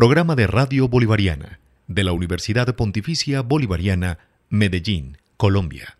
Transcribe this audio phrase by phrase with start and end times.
[0.00, 4.16] Programa de Radio Bolivariana de la Universidad Pontificia Bolivariana,
[4.48, 5.98] Medellín, Colombia.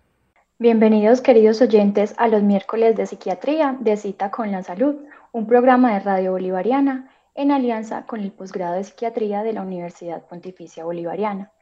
[0.59, 4.95] Bienvenidos queridos oyentes a los miércoles de psiquiatría de Cita con la Salud,
[5.33, 10.27] un programa de Radio Bolivariana en alianza con el posgrado de psiquiatría de la Universidad
[10.27, 11.53] Pontificia Bolivariana.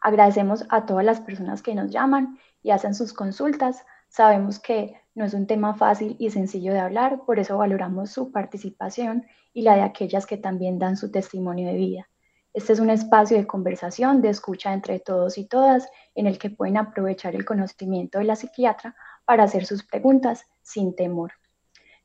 [0.00, 3.84] Agradecemos a todas las personas que nos llaman y hacen sus consultas.
[4.08, 8.32] Sabemos que no es un tema fácil y sencillo de hablar, por eso valoramos su
[8.32, 12.08] participación y la de aquellas que también dan su testimonio de vida.
[12.52, 16.50] Este es un espacio de conversación, de escucha entre todos y todas, en el que
[16.50, 21.32] pueden aprovechar el conocimiento de la psiquiatra para hacer sus preguntas sin temor.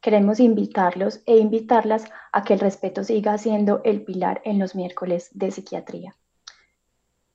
[0.01, 5.29] Queremos invitarlos e invitarlas a que el respeto siga siendo el pilar en los miércoles
[5.33, 6.16] de psiquiatría.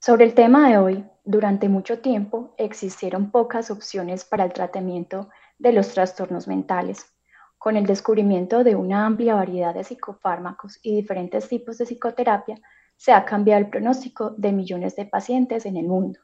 [0.02, 5.74] Sobre el tema de hoy, durante mucho tiempo existieron pocas opciones para el tratamiento de
[5.74, 7.04] los trastornos mentales.
[7.58, 12.56] Con el descubrimiento de una amplia variedad de psicofármacos y diferentes tipos de psicoterapia,
[12.96, 16.18] se ha cambiado el pronóstico de millones de pacientes en el mundo.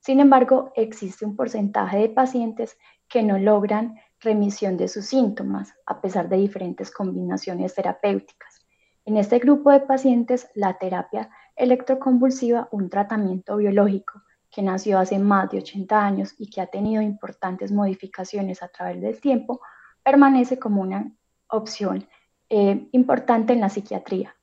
[0.00, 2.76] Sin embargo, existe un porcentaje de pacientes
[3.08, 8.66] que no logran remisión de sus síntomas a pesar de diferentes combinaciones terapéuticas.
[9.06, 15.50] En este grupo de pacientes, la terapia electroconvulsiva, un tratamiento biológico que nació hace más
[15.50, 19.60] de 80 años y que ha tenido importantes modificaciones a través del tiempo,
[20.02, 21.12] permanece como una
[21.48, 22.06] opción
[22.48, 24.36] eh, importante en la psiquiatría.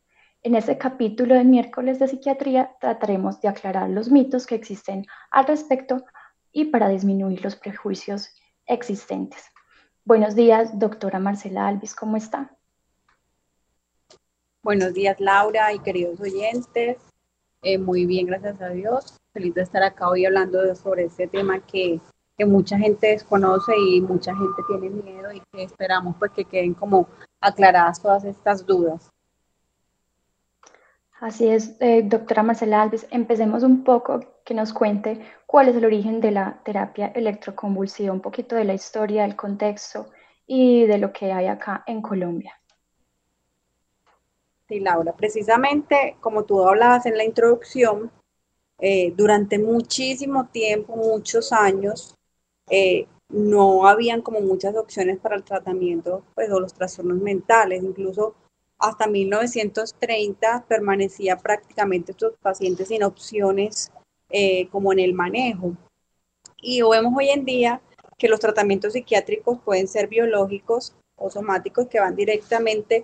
[0.43, 5.45] En este capítulo del miércoles de psiquiatría trataremos de aclarar los mitos que existen al
[5.45, 6.03] respecto
[6.51, 8.35] y para disminuir los prejuicios
[8.65, 9.45] existentes.
[10.03, 12.57] Buenos días, doctora Marcela Alvis, ¿cómo está?
[14.63, 16.97] Buenos días, Laura y queridos oyentes.
[17.63, 19.17] Eh, muy bien, gracias a Dios.
[19.33, 21.99] Feliz de estar acá hoy hablando sobre este tema que,
[22.45, 27.07] mucha gente desconoce y mucha gente tiene miedo y que esperamos pues que queden como
[27.39, 29.09] aclaradas todas estas dudas.
[31.19, 35.85] Así es, eh, doctora Marcela Alves, empecemos un poco que nos cuente cuál es el
[35.85, 40.07] origen de la terapia electroconvulsiva, un poquito de la historia, del contexto
[40.47, 42.60] y de lo que hay acá en Colombia.
[44.71, 48.09] Sí, Laura, precisamente como tú hablabas en la introducción,
[48.79, 52.15] eh, durante muchísimo tiempo, muchos años,
[52.69, 57.83] eh, no habían como muchas opciones para el tratamiento pues, los trastornos mentales.
[57.83, 58.33] Incluso
[58.79, 63.91] hasta 1930 permanecía prácticamente estos pacientes sin opciones
[64.29, 65.75] eh, como en el manejo.
[66.61, 67.81] Y vemos hoy en día
[68.17, 73.03] que los tratamientos psiquiátricos pueden ser biológicos o somáticos que van directamente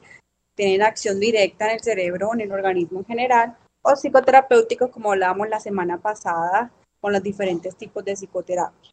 [0.57, 5.11] tienen acción directa en el cerebro o en el organismo en general, o psicoterapéuticos como
[5.11, 8.91] hablábamos la semana pasada con los diferentes tipos de psicoterapia.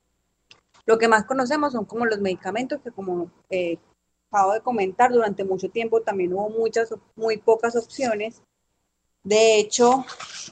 [0.84, 3.78] Lo que más conocemos son como los medicamentos que como eh,
[4.30, 8.42] acabo de comentar, durante mucho tiempo también hubo muchas, muy pocas opciones.
[9.22, 10.04] De hecho,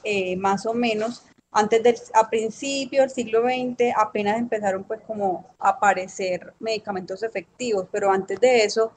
[0.03, 5.53] eh, más o menos antes del, a principios del siglo XX apenas empezaron pues como
[5.59, 8.91] a aparecer medicamentos efectivos, pero antes de eso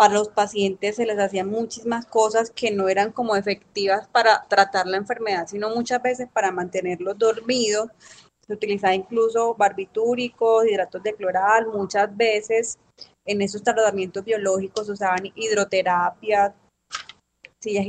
[0.00, 4.86] a los pacientes se les hacían muchísimas cosas que no eran como efectivas para tratar
[4.86, 7.90] la enfermedad, sino muchas veces para mantenerlos dormidos.
[8.46, 12.78] Se utilizaba incluso barbitúricos, hidratos de cloral, muchas veces
[13.26, 16.54] en esos tratamientos biológicos usaban hidroterapia,
[17.60, 17.86] sillas,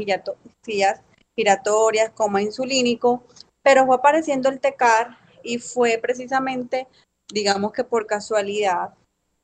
[0.63, 1.01] sillas
[1.33, 3.23] giratorias, coma insulínico,
[3.63, 6.89] pero fue apareciendo el TECAR y fue precisamente,
[7.33, 8.95] digamos que por casualidad,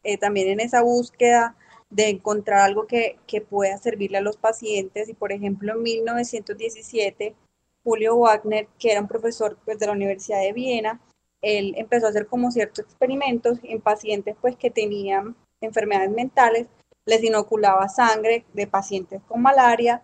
[0.04, 1.56] eh, también en esa búsqueda
[1.90, 3.18] de encontrar algo que,
[3.50, 5.10] pueda servirle a los pacientes.
[5.10, 7.36] Y por ejemplo, en 1917,
[7.84, 11.02] Julio Wagner, que era un profesor pues, de la Universidad de Viena,
[11.42, 16.68] él empezó a hacer como ciertos experimentos en pacientes pues, que tenían enfermedades mentales,
[17.06, 20.04] les inoculaba sangre de pacientes con malaria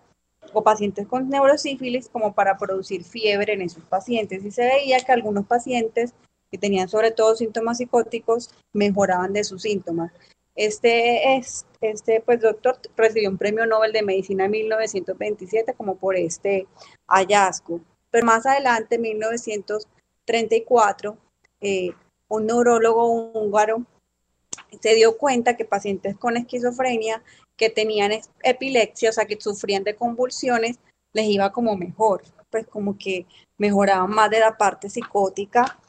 [0.53, 4.43] o pacientes con neurosífilis como para producir fiebre en esos pacientes.
[4.45, 6.13] Y se veía que algunos pacientes
[6.51, 10.11] que tenían sobre todo síntomas psicóticos mejoraban de sus síntomas.
[10.55, 16.15] Este, es, este pues, doctor recibió un premio Nobel de Medicina en 1927 como por
[16.15, 16.67] este
[17.07, 17.81] hallazgo.
[18.11, 21.17] Pero más adelante, en 1934,
[21.61, 21.91] eh,
[22.27, 23.83] un neurólogo húngaro
[24.81, 27.23] se dio cuenta que pacientes con esquizofrenia
[27.55, 28.11] que tenían
[28.41, 30.79] epilepsia, o sea, que sufrían de convulsiones,
[31.13, 33.25] les iba como mejor, pues como que
[33.57, 35.79] mejoraban más de la parte psicótica.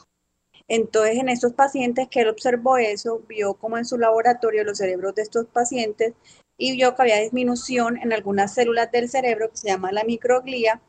[0.68, 5.14] Entonces, en estos pacientes que él observó eso, vio como en su laboratorio los cerebros
[5.14, 6.14] de estos pacientes
[6.56, 10.80] y vio que había disminución en algunas células del cerebro que se llama la microglía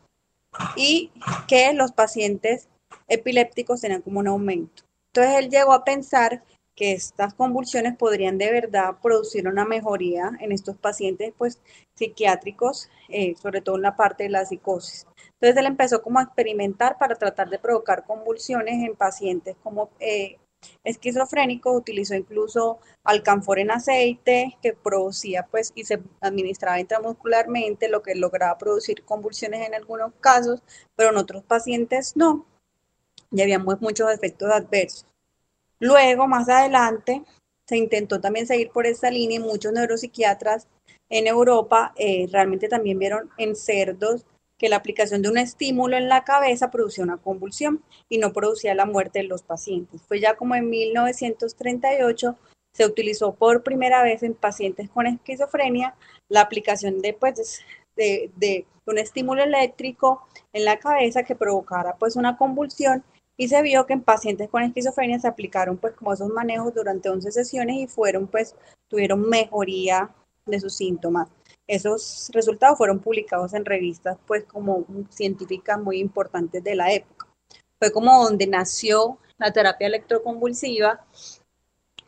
[0.76, 1.12] y
[1.48, 2.70] que los pacientes
[3.08, 4.84] epilépticos tenían como un aumento.
[5.08, 6.44] Entonces él llegó a pensar
[6.76, 11.60] que estas convulsiones podrían de verdad producir una mejoría en estos pacientes pues
[11.96, 15.08] psiquiátricos, eh, sobre todo en la parte de la psicosis.
[15.34, 20.38] Entonces él empezó como a experimentar para tratar de provocar convulsiones en pacientes como eh,
[20.84, 28.16] esquizofrénicos, utilizó incluso alcanfor en aceite que producía pues y se administraba intramuscularmente, lo que
[28.16, 30.62] lograba producir convulsiones en algunos casos,
[30.96, 32.46] pero en otros pacientes no,
[33.32, 35.06] y había muchos efectos adversos.
[35.80, 37.24] Luego, más adelante,
[37.68, 40.68] se intentó también seguir por esta línea y muchos neuropsiquiatras
[41.10, 44.26] en Europa eh, realmente también vieron en cerdos
[44.58, 48.74] que la aplicación de un estímulo en la cabeza producía una convulsión y no producía
[48.74, 50.02] la muerte de los pacientes.
[50.08, 52.38] Fue ya como en 1938
[52.72, 55.96] se utilizó por primera vez en pacientes con esquizofrenia
[56.30, 57.62] la aplicación de, pues,
[57.96, 63.04] de, de un estímulo eléctrico en la cabeza que provocara pues una convulsión
[63.38, 67.10] y se vio que en pacientes con esquizofrenia se aplicaron pues como esos manejos durante
[67.10, 68.56] 11 sesiones y fueron pues
[68.88, 70.14] tuvieron mejoría
[70.46, 71.28] de sus síntomas.
[71.68, 77.28] Esos resultados fueron publicados en revistas pues como científicas muy importantes de la época.
[77.80, 81.06] Fue como donde nació la terapia electroconvulsiva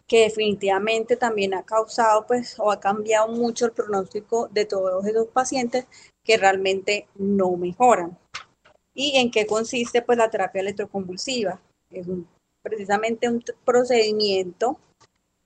[0.08, 5.28] que definitivamente también ha causado pues o ha cambiado mucho el pronóstico de todos esos
[5.28, 5.86] pacientes
[6.24, 8.18] que realmente no mejoran
[9.00, 11.62] y en qué consiste pues la terapia electroconvulsiva.
[11.92, 12.08] Es
[12.64, 14.80] precisamente un procedimiento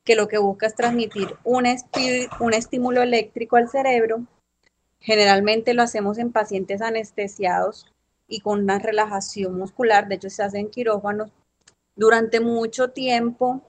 [0.06, 4.26] que lo que busca es transmitir un, estímulo eléctrico al cerebro.
[5.02, 7.92] Generalmente lo hacemos en pacientes anestesiados
[8.26, 11.30] y con una relajación muscular, de hecho se hace en quirófanos
[11.94, 13.62] durante mucho tiempo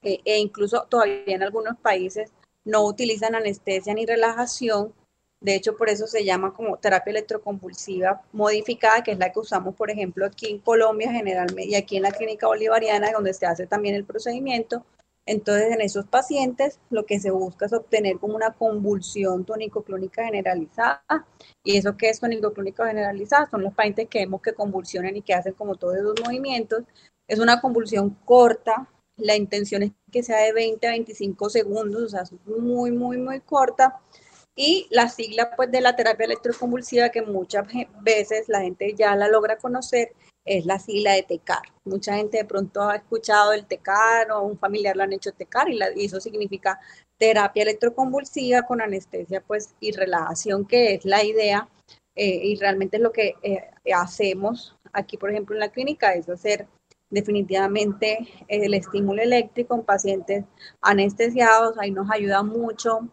[0.00, 2.32] e, e incluso todavía en algunos países
[2.64, 4.94] no utilizan anestesia ni relajación,
[5.40, 9.74] de hecho, por eso se llama como terapia electroconvulsiva modificada, que es la que usamos,
[9.76, 13.66] por ejemplo, aquí en Colombia generalmente y aquí en la clínica bolivariana, donde se hace
[13.66, 14.84] también el procedimiento.
[15.26, 21.26] Entonces, en esos pacientes lo que se busca es obtener como una convulsión tónico-clónica generalizada.
[21.62, 23.48] ¿Y eso qué es tónico-clónica generalizada?
[23.50, 26.82] Son los pacientes que vemos que convulsionan y que hacen como todos esos movimientos.
[27.28, 28.88] Es una convulsión corta.
[29.16, 33.18] La intención es que sea de 20 a 25 segundos, o sea, es muy, muy,
[33.18, 34.00] muy corta
[34.60, 37.64] y la sigla pues de la terapia electroconvulsiva que muchas
[38.02, 41.62] veces la gente ya la logra conocer es la sigla de TECAR.
[41.84, 45.68] Mucha gente de pronto ha escuchado el TECAR o un familiar lo han hecho TECAR
[45.70, 46.80] y, eso significa
[47.16, 51.68] terapia electroconvulsiva con anestesia pues y relajación que es la idea
[52.16, 56.28] eh, y realmente es lo que eh, hacemos aquí por ejemplo en la clínica es
[56.28, 56.66] hacer
[57.10, 60.44] definitivamente el estímulo eléctrico en pacientes
[60.80, 63.08] anestesiados, ahí nos ayuda mucho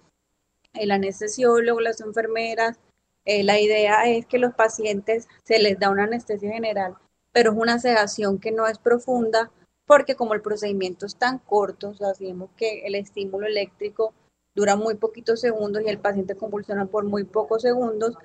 [0.79, 2.79] el anestesiólogo, las enfermeras.
[3.25, 6.95] Eh, la idea es que los pacientes se les da una anestesia general,
[7.31, 9.51] pero es una sedación que no es profunda
[9.85, 14.13] porque como el procedimiento es tan corto, o sabemos que el estímulo eléctrico
[14.55, 18.15] dura muy poquitos segundos y el paciente convulsiona por muy pocos segundos,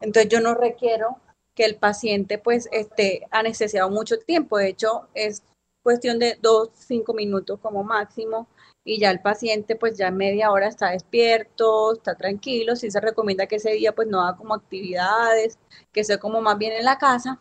[0.00, 1.18] entonces yo no requiero
[1.54, 5.42] que el paciente pues esté anestesiado mucho tiempo, de hecho es
[5.82, 8.48] cuestión de dos, cinco minutos como máximo
[8.84, 13.46] y ya el paciente pues ya media hora está despierto, está tranquilo, sí se recomienda
[13.46, 15.58] que ese día pues no haga como actividades,
[15.92, 17.40] que sea como más bien en la casa,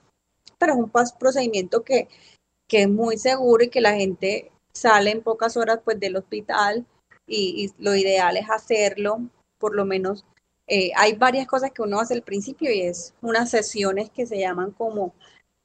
[0.57, 2.07] pero es un procedimiento que,
[2.67, 6.85] que es muy seguro y que la gente sale en pocas horas pues del hospital
[7.27, 9.19] y, lo ideal es hacerlo,
[9.57, 10.25] por lo menos
[10.67, 14.39] eh, hay varias cosas que uno hace al principio y es unas sesiones que se
[14.39, 15.13] llaman como,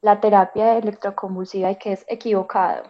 [0.01, 2.85] la terapia electroconvulsiva y que es equivocado?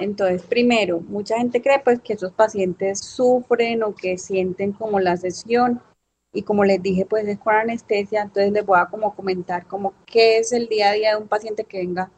[0.00, 5.16] Entonces, primero, mucha gente cree pues que esos pacientes sufren o que sienten como la
[5.16, 5.80] sesión
[6.32, 9.94] y como les dije pues es con anestesia, entonces les voy a como comentar como
[10.06, 12.10] qué es el día a día de un paciente que venga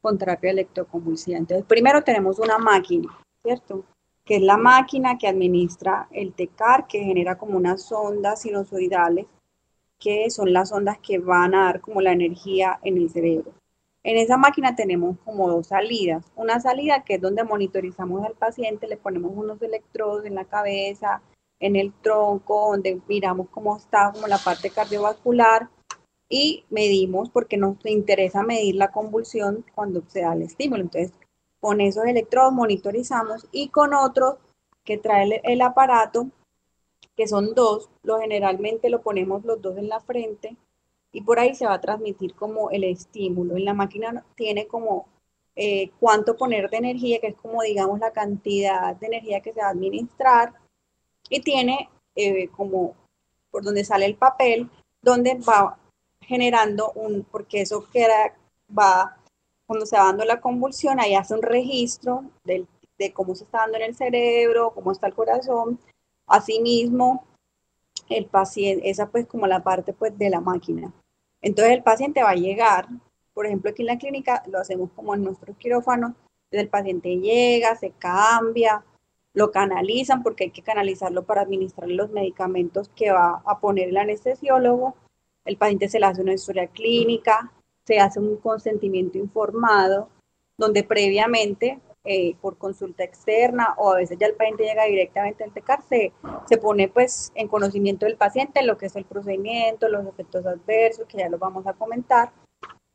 [0.00, 1.38] con terapia electroconvulsiva.
[1.38, 3.08] Entonces, primero tenemos una máquina,
[3.42, 3.84] ¿cierto?
[4.24, 9.26] Que es la máquina que administra el TECAR, que genera como unas ondas sinusoidales,
[9.98, 13.52] que son las ondas que van a dar como la energía en el cerebro.
[14.08, 16.24] En esa máquina tenemos como dos salidas.
[16.34, 21.20] Una salida que es donde monitorizamos al paciente, le ponemos unos electrodos en la cabeza,
[21.60, 25.68] en el tronco, donde miramos cómo está como la parte cardiovascular
[26.26, 30.84] y medimos porque nos interesa medir la convulsión cuando se da el estímulo.
[30.84, 31.12] Entonces,
[31.60, 34.36] con esos electrodos monitorizamos y con otros
[34.84, 36.30] que trae el, aparato,
[37.14, 40.56] que son dos, lo generalmente lo ponemos los dos en la frente
[41.12, 43.56] y por ahí se va a transmitir como el estímulo.
[43.56, 45.06] En la máquina tiene como
[45.56, 49.60] eh, cuánto poner de energía, que es como digamos la cantidad de energía que se
[49.60, 50.54] va a administrar,
[51.28, 52.94] y tiene eh, como
[53.50, 54.68] por donde sale el papel,
[55.02, 55.78] donde va
[56.20, 58.34] generando un, porque eso queda,
[58.76, 59.16] va,
[59.66, 63.78] cuando se va dando la convulsión, ahí hace un registro de cómo se está dando
[63.78, 65.78] en el cerebro, cómo está el corazón,
[66.26, 67.24] asimismo
[68.08, 70.92] el paciente, esa pues como la parte pues de la máquina.
[71.42, 72.88] Entonces el paciente va a llegar,
[73.34, 77.16] por ejemplo aquí en la clínica lo hacemos como en nuestro quirófano, entonces el paciente
[77.16, 78.84] llega, se cambia,
[79.34, 83.96] lo canalizan porque hay que canalizarlo para administrar los medicamentos que va a poner el
[83.96, 84.96] anestesiólogo,
[85.44, 87.52] el paciente se le hace una historia clínica,
[87.84, 90.08] se hace un consentimiento informado,
[90.56, 95.52] donde previamente eh, por consulta externa o a veces ya el paciente llega directamente al
[95.52, 96.12] TECAR, se,
[96.48, 101.06] se pone pues en conocimiento del paciente lo que es el procedimiento, los efectos adversos,
[101.06, 102.32] que ya los vamos a comentar,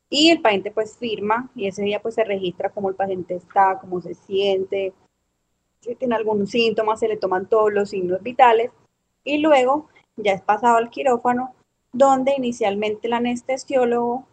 [0.08, 3.78] y el paciente pues firma y ese día pues se registra cómo el paciente está,
[3.80, 4.92] cómo se siente,
[5.80, 8.70] si tiene algún síntoma, se le toman todos los signos vitales
[9.22, 11.54] y luego ya es pasado al quirófano
[11.92, 14.26] donde inicialmente el anestesiólogo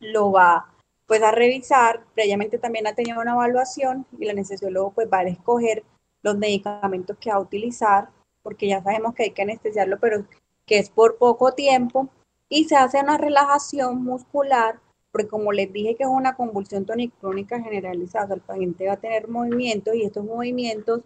[0.00, 0.69] lo va
[1.10, 5.24] pues a revisar, previamente también ha tenido una evaluación y el anestesiólogo pues va a
[5.24, 5.82] escoger
[6.22, 8.10] los medicamentos que va a utilizar,
[8.44, 10.24] porque ya sabemos que hay que anestesiarlo, pero
[10.66, 12.08] que es por poco tiempo,
[12.48, 14.78] y se hace una relajación muscular,
[15.10, 19.26] porque como les dije que es una convulsión tonicrónica generalizada, el paciente va a tener
[19.26, 21.00] movimientos y estos movimientos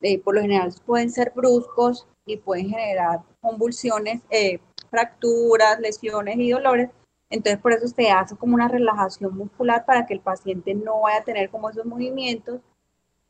[0.00, 6.48] eh, por lo general pueden ser bruscos y pueden generar convulsiones, eh, fracturas, lesiones y
[6.48, 6.88] dolores,
[7.30, 11.20] entonces, por eso se hace como una relajación muscular para que el paciente no vaya
[11.20, 12.60] a tener como esos movimientos.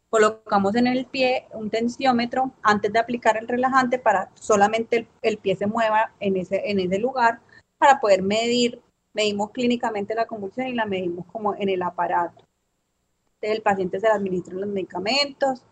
[0.08, 5.54] Colocamos en el pie un tensiómetro antes de aplicar el relajante para solamente el, pie
[5.54, 7.40] se mueva en ese, en ese lugar
[7.78, 8.80] para poder medir.
[9.12, 12.44] Medimos clínicamente la convulsión y la medimos como en el aparato.
[13.34, 15.62] Entonces, el paciente se le administran los medicamentos,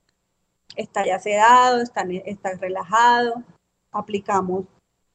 [0.77, 3.43] está ya sedado, está, está relajado,
[3.91, 4.65] aplicamos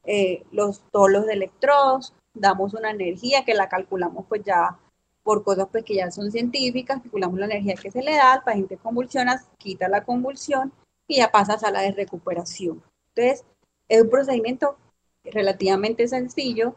[0.04, 4.78] eh, los, todos los electrodos, damos una energía que la calculamos pues ya
[5.22, 8.42] por cosas pues que ya son científicas, calculamos la energía que se le da, el
[8.42, 10.72] paciente convulsiona, quita la convulsión
[11.08, 12.82] y ya pasa a sala de recuperación.
[13.14, 13.44] Entonces,
[13.88, 14.76] es un procedimiento
[15.24, 16.76] relativamente sencillo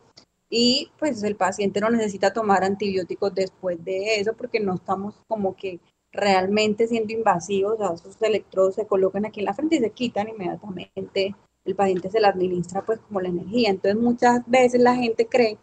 [0.50, 5.56] y pues el paciente no necesita tomar antibióticos después de eso porque no estamos como
[5.56, 5.80] que
[6.12, 11.36] realmente siendo invasivos, esos electrodos se colocan aquí en la frente y se quitan inmediatamente
[11.68, 13.70] el paciente se le administra pues como la energía.
[13.70, 15.58] Entonces muchas veces la gente cree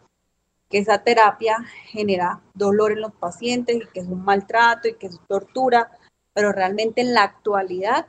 [0.69, 1.57] que esa terapia
[1.87, 5.91] genera dolor en los pacientes y que es un maltrato y que es tortura,
[6.33, 8.07] pero realmente en la actualidad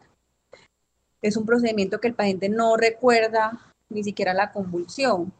[1.23, 5.33] es un procedimiento que el paciente no recuerda ni siquiera la convulsión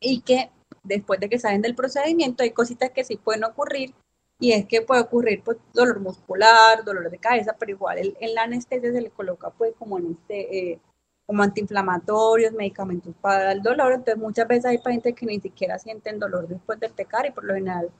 [0.00, 0.50] y que
[0.82, 3.94] después de que salen del procedimiento hay cositas que sí pueden ocurrir
[4.40, 8.42] y es que puede ocurrir pues, dolor muscular, dolor de cabeza, pero igual en la
[8.42, 10.80] anestesia se le coloca pues como en este eh,
[11.28, 13.92] como antiinflamatorios, medicamentos para el dolor.
[13.92, 17.44] Entonces muchas veces hay pacientes que ni siquiera sienten dolor después del tecar y por
[17.44, 17.90] lo general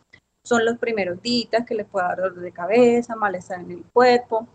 [0.42, 4.48] son los primeros días que les puede dar dolor de cabeza, malestar en el cuerpo,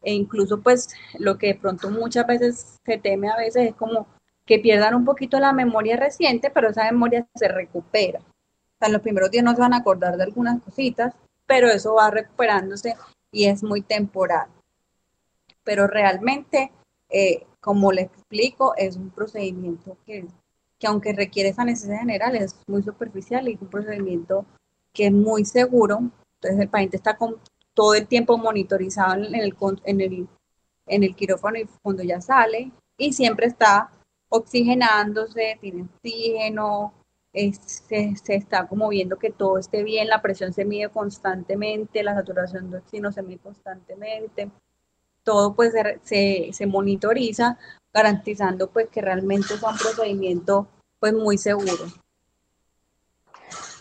[0.00, 4.06] e incluso pues lo que de pronto muchas veces se teme a veces es como
[4.46, 8.20] que pierdan un poquito la memoria reciente, pero esa memoria se recupera.
[8.20, 11.12] O sea, en los primeros días no se van a acordar de algunas cositas,
[11.44, 12.96] pero eso va recuperándose
[13.30, 14.48] y es muy temporal.
[15.64, 16.72] Pero realmente,
[17.10, 20.24] eh, como le explico, es un procedimiento que,
[20.78, 24.46] que aunque requiere esa necesidad general, es muy superficial y es un procedimiento
[24.92, 25.98] que es muy seguro.
[26.36, 27.40] Entonces el paciente está con,
[27.74, 30.28] todo el tiempo monitorizado en el, en el,
[30.86, 33.90] en el quirófano y cuando ya sale y siempre está
[34.28, 36.94] oxigenándose, tiene oxígeno,
[37.32, 42.70] se, está como viendo que todo esté bien, la presión se mide constantemente, la saturación
[42.70, 44.52] de oxígeno se mide constantemente,
[45.26, 47.58] todo pues se, se, monitoriza
[47.92, 50.68] garantizando pues que realmente es un procedimiento
[51.00, 51.84] pues muy seguro.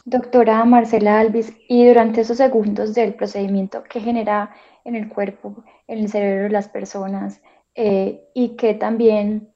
[0.03, 5.99] Doctora Marcela Alvis, y durante esos segundos del procedimiento, ¿qué genera en el cuerpo, en
[5.99, 7.41] el cerebro de las personas?
[7.75, 9.53] Eh, y que también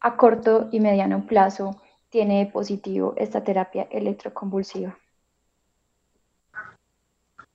[0.00, 4.98] a corto y mediano plazo tiene positivo esta terapia electroconvulsiva.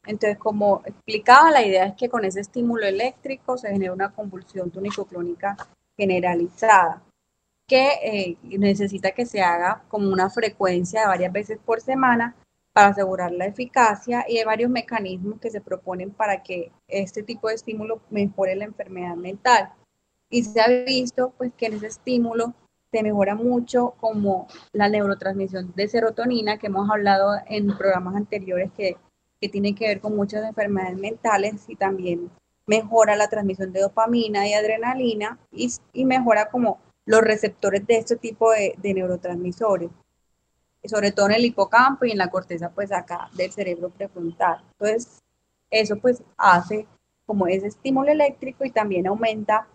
[0.10, 4.72] Entonces, como explicaba, la idea es que con ese estímulo eléctrico se genera una convulsión
[4.72, 5.56] tónico-clónica
[5.96, 7.04] generalizada
[7.68, 12.36] que eh, necesita que se haga como una frecuencia de varias veces por semana
[12.74, 17.48] para asegurar la eficacia y hay varios mecanismos que se proponen para que este tipo
[17.48, 19.74] de estímulo mejore la enfermedad mental.
[20.28, 22.56] Y se ha visto pues que en ese estímulo
[22.92, 28.98] se mejora mucho como la neurotransmisión de serotonina que hemos hablado en programas anteriores que,
[29.40, 32.30] que tiene que ver con muchas enfermedades mentales y también
[32.66, 38.52] mejora la transmisión de dopamina y adrenalina y, mejora como los receptores de este tipo
[38.52, 39.90] de, neurotransmisores,
[40.84, 44.64] sobre todo en el hipocampo y en la corteza, pues acá del cerebro prefrontal.
[44.74, 45.20] Entonces,
[45.72, 46.86] eso pues hace
[47.26, 49.68] como ese estímulo eléctrico y también aumenta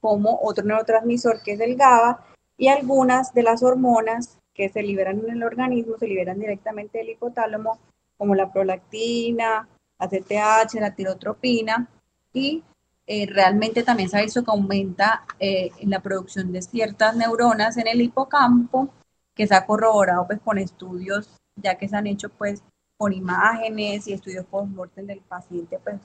[0.00, 2.24] como otro neurotransmisor que es el GABA
[2.56, 7.10] y algunas de las hormonas que se liberan en el organismo se liberan directamente del
[7.10, 7.78] hipotálamo,
[8.16, 11.88] como la prolactina, la CTH, la tirotropina,
[12.32, 12.62] y
[13.06, 17.88] eh, realmente también se ha visto que aumenta eh, la producción de ciertas neuronas en
[17.88, 18.88] el hipocampo,
[19.34, 22.62] que se ha corroborado pues con estudios ya que se han hecho pues
[22.96, 25.96] con imágenes y estudios post-mortem del paciente pues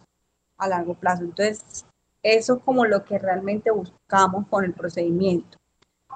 [0.58, 1.24] a largo plazo.
[1.24, 1.86] Entonces,
[2.24, 5.58] eso es como lo que realmente buscamos con el procedimiento.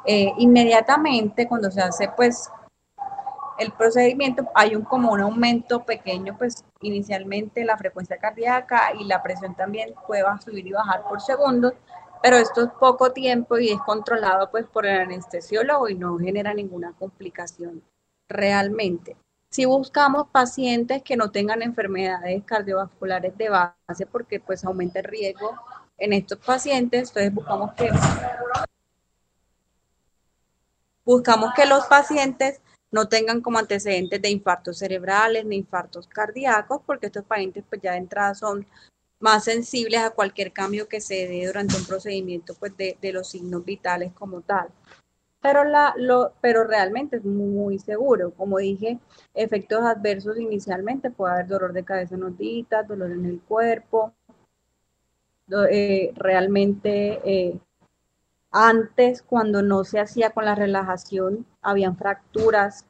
[0.06, 2.50] Eh, inmediatamente cuando se hace pues
[3.58, 9.24] el procedimiento hay un como un aumento pequeño, pues inicialmente la frecuencia cardíaca y la
[9.24, 11.74] presión también puede subir y bajar por segundos,
[12.22, 16.54] pero esto es poco tiempo y es controlado pues por el anestesiólogo y no genera
[16.54, 17.82] ninguna complicación
[18.28, 19.16] realmente.
[19.50, 25.56] Si buscamos pacientes que no tengan enfermedades cardiovasculares de base, porque pues aumenta el riesgo
[25.98, 27.90] en estos pacientes, entonces buscamos que
[31.06, 32.60] buscamos que los pacientes
[32.92, 37.94] no tengan como antecedentes de infartos cerebrales ni infartos cardíacos, porque estos pacientes pues ya
[37.94, 38.66] de entrada son
[39.20, 43.66] más sensibles a cualquier cambio que se dé durante un procedimiento pues de, los signos
[43.66, 44.70] vitales como tal.
[45.42, 48.32] Pero, la, lo, pero realmente es muy seguro.
[48.32, 49.00] Como dije,
[49.34, 52.22] efectos adversos inicialmente puede haber dolor de cabeza en
[52.88, 54.14] dolor en el cuerpo.
[55.70, 57.60] Eh, realmente eh,
[58.58, 62.86] antes, cuando no se hacía con la relajación, habían fracturas,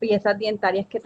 [0.00, 0.98] piezas dentarias que,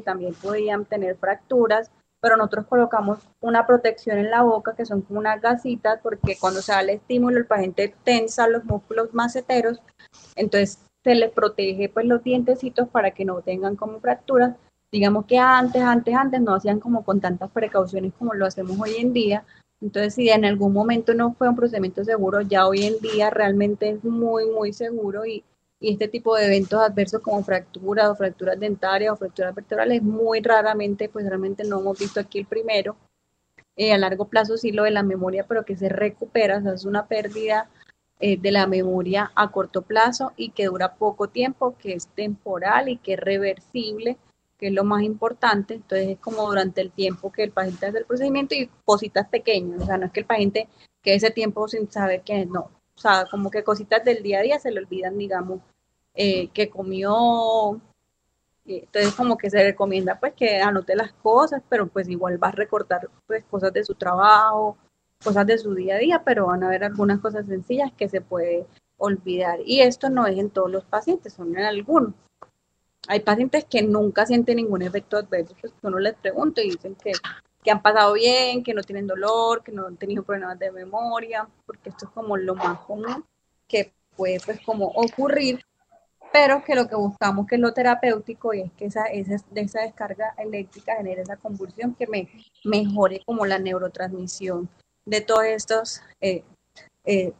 [0.00, 5.18] también podían tener fracturas, pero nosotros colocamos una protección en la boca que son como
[5.18, 9.82] unas gasitas, porque cuando se da el estímulo el paciente tensa los músculos maceteros,
[10.36, 14.54] entonces se les protege pues los dientecitos para que no tengan como fracturas.
[14.92, 18.94] Digamos que antes, antes, antes no hacían como con tantas precauciones como lo hacemos hoy
[18.98, 19.44] en día,
[19.84, 23.90] entonces, si en algún momento no fue un procedimiento seguro, ya hoy en día realmente
[23.90, 25.44] es muy, muy seguro y,
[25.80, 31.10] este tipo de eventos adversos como fracturas o fracturas dentarias o fracturas vertebrales, muy raramente,
[31.10, 32.96] pues realmente no hemos visto aquí el primero.
[33.76, 36.72] Eh, a largo plazo sí lo de la memoria, pero que se recupera, o sea,
[36.72, 37.68] es una pérdida
[38.20, 42.88] eh, de la memoria a corto plazo y que dura poco tiempo, que es temporal
[42.88, 44.16] y que es reversible
[44.64, 45.74] que es lo más importante.
[45.74, 49.82] Entonces es como durante el tiempo que el paciente hace el procedimiento y cositas pequeñas.
[49.82, 50.68] O sea, no es que el paciente
[51.02, 52.70] quede ese tiempo sin saber que no.
[52.96, 55.60] O sea, como que cositas del día a día se le olvidan, digamos,
[56.14, 57.78] eh, que comió.
[58.64, 62.52] Entonces como que se recomienda pues que anote las cosas, pero pues igual va a
[62.52, 64.78] recortar pues cosas de su trabajo,
[65.22, 68.22] cosas de su día a día, pero van a haber algunas cosas sencillas que se
[68.22, 69.58] puede olvidar.
[69.66, 72.14] Y esto no es en todos los pacientes, son en algunos.
[73.08, 77.12] Hay pacientes que nunca sienten ningún efecto adverso, pues uno les pregunta y dicen que,
[77.62, 81.48] que han pasado bien, que no tienen dolor, que no han tenido problemas de memoria,
[81.66, 83.24] porque esto es como lo más común
[83.68, 85.64] que puede pues como ocurrir,
[86.32, 89.80] pero que lo que buscamos que es lo terapéutico y es que esa, esa, esa
[89.82, 92.28] descarga eléctrica genere esa convulsión que me
[92.64, 94.68] mejore como la neurotransmisión
[95.04, 96.42] de todos estos eh,
[97.04, 97.32] eh,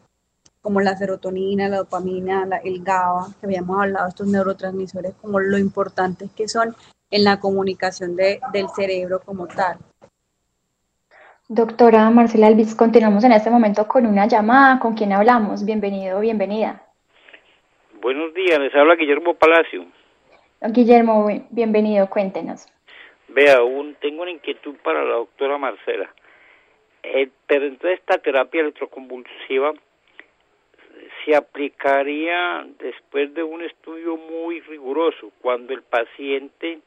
[0.65, 6.31] como la serotonina, la dopamina, el GABA, que habíamos hablado, estos neurotransmisores, como lo importantes
[6.35, 6.75] que son
[7.11, 9.77] en la comunicación de, del cerebro como tal.
[11.49, 14.79] Doctora Marcela Alvis, continuamos en este momento con una llamada.
[14.79, 15.67] ¿Con quién hablamos?
[15.67, 16.83] Bienvenido, bienvenida.
[18.01, 19.85] Buenos días, les habla Guillermo Palacio.
[20.63, 22.67] Guillermo, bienvenido, cuéntenos.
[23.29, 26.09] Vea, un, tengo una inquietud para la doctora Marcela.
[27.03, 29.75] Eh, pero entonces esta terapia electroconvulsiva
[31.25, 36.81] se aplicaría después de un estudio muy riguroso, cuando el paciente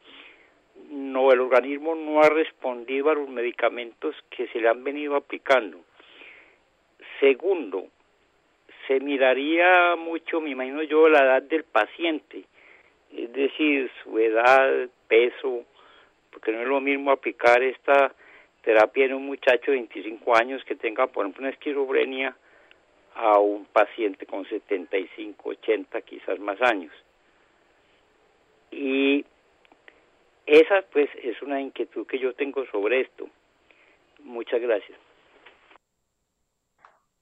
[0.92, 5.80] no, el organismo no ha respondido a los medicamentos que se le han venido aplicando.
[7.20, 7.88] Segundo,
[8.88, 12.44] se miraría mucho, me imagino yo, la edad del paciente,
[13.12, 15.66] es decir, su edad, peso,
[16.32, 18.14] porque no es lo mismo aplicar esta
[18.62, 22.36] terapia en un muchacho de 25 años que tenga, por ejemplo, una esquizofrenia
[23.18, 26.94] a un paciente con 75, 80, quizás más años.
[28.72, 29.26] Y
[30.46, 33.28] esa pues es una inquietud que yo tengo sobre esto.
[34.24, 34.98] Muchas gracias.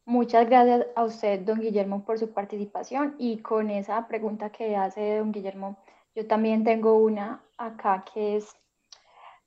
[0.05, 5.17] Muchas gracias a usted, don Guillermo, por su participación y con esa pregunta que hace
[5.17, 5.77] don Guillermo,
[6.13, 8.55] yo también tengo una acá que es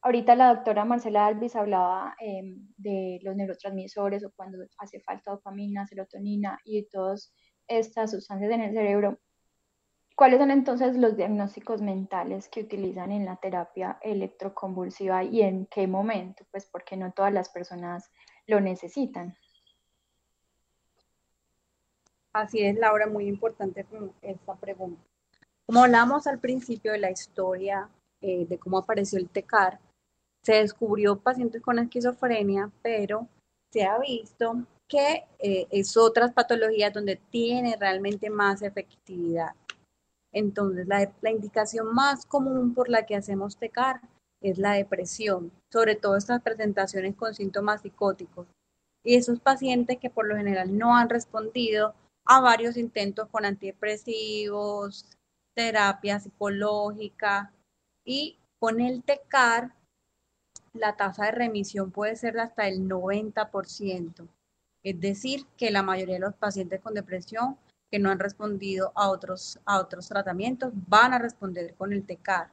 [0.01, 5.87] Ahorita la doctora Marcela Alvis hablaba em, de los neurotransmisores o cuando hace falta dopamina,
[5.87, 7.33] serotonina y todas
[7.67, 9.19] estas sustancias en el cerebro.
[10.15, 15.87] ¿Cuáles son entonces los diagnósticos mentales que utilizan en la terapia electroconvulsiva y en qué
[15.87, 16.45] momento?
[16.51, 18.11] Pues porque no todas las personas
[18.47, 19.37] lo necesitan.
[22.33, 23.87] Así es, Laura, muy importante
[24.23, 25.03] esta pregunta.
[25.67, 27.89] Como hablamos al principio de la historia
[28.21, 29.79] eh, de cómo apareció el TECAR,
[30.42, 33.29] se descubrió pacientes con esquizofrenia, pero
[33.70, 39.55] se ha visto que eh, es otras patologías donde tiene realmente más efectividad.
[40.33, 44.01] Entonces, la, la, indicación más común por la que hacemos TECAR
[44.40, 48.46] es la depresión, sobre todo estas presentaciones con síntomas psicóticos.
[49.05, 55.07] Y esos pacientes que por lo general no han respondido a varios intentos con antidepresivos,
[55.55, 57.53] terapia psicológica
[58.05, 59.74] y con el TECAR
[60.79, 64.29] la tasa de remisión puede ser de hasta el 90%.
[64.83, 67.57] Es decir, que la mayoría de los pacientes con depresión
[67.91, 72.51] que no han respondido a otros, a otros tratamientos van a responder con el TECAR.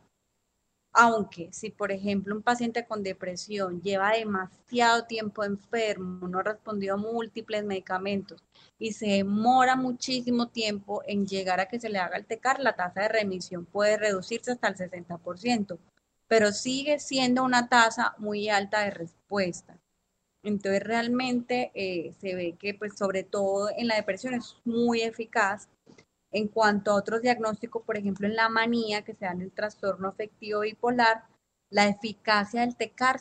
[0.93, 6.95] Aunque si, por ejemplo, un paciente con depresión lleva demasiado tiempo enfermo, no ha respondido
[6.95, 8.41] a múltiples medicamentos
[8.79, 12.75] y se demora muchísimo tiempo en llegar a que se le haga el TECAR, la
[12.75, 15.77] tasa de remisión puede reducirse hasta el 60%
[16.27, 19.79] pero sigue siendo una tasa muy alta de respuesta.
[20.43, 25.69] Entonces realmente eh, se ve que pues sobre todo en la depresión es muy eficaz.
[26.31, 29.51] En cuanto a otros diagnósticos, por ejemplo en la manía que se da en el
[29.51, 31.23] trastorno afectivo bipolar,
[31.69, 33.19] la eficacia del TECAR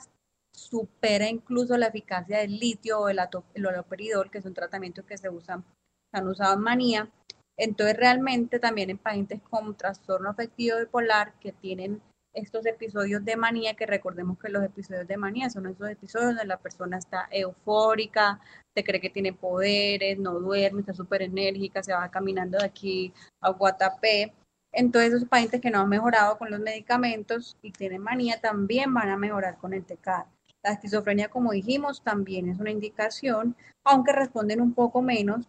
[0.52, 3.18] supera incluso la eficacia del litio o el,
[3.66, 5.64] oloperidol, que es un tratamiento que se usan,
[6.10, 7.10] se han usado en manía.
[7.56, 12.02] Entonces realmente también en pacientes con trastorno afectivo bipolar que tienen
[12.34, 16.44] estos episodios de manía, que recordemos que los episodios de manía son esos episodios donde
[16.44, 18.40] la persona está eufórica,
[18.74, 23.12] se cree que tiene poderes, no duerme, está súper enérgica, se va caminando de aquí
[23.40, 24.34] a Guatapé.
[24.72, 29.08] Entonces esos pacientes que no han mejorado con los medicamentos y tienen manía también van
[29.10, 30.26] a mejorar con el TECAR.
[30.64, 35.46] La esquizofrenia, como dijimos, también es una indicación, aunque responden un poco menos.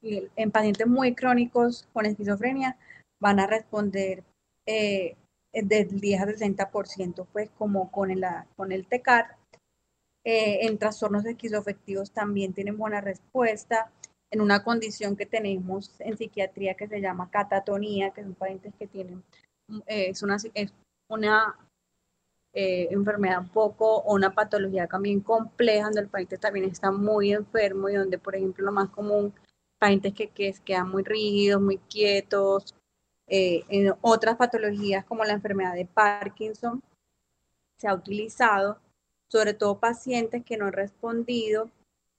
[0.00, 2.76] En pacientes muy crónicos con esquizofrenia
[3.18, 4.22] van a responder
[4.66, 5.16] eh,
[5.52, 8.24] del 10 al 60%, pues como con el,
[8.56, 9.36] con el TECAR.
[10.24, 13.90] Eh, en trastornos esquizoafectivos también tienen buena respuesta.
[14.30, 18.86] En una condición que tenemos en psiquiatría que se llama catatonía, que son pacientes que
[18.86, 19.24] tienen,
[19.86, 20.72] eh, es una, es
[21.08, 21.56] una
[22.52, 27.88] enfermedad un poco o una patología también compleja, donde el paciente también está muy enfermo
[27.88, 29.32] y donde, por ejemplo, lo más común,
[29.78, 32.74] pacientes que, que quedan muy rígidos, muy quietos,
[33.28, 36.82] eh, en otras patologías como la enfermedad de Parkinson
[37.76, 38.78] se ha utilizado,
[39.28, 41.70] sobre todo pacientes que no han respondido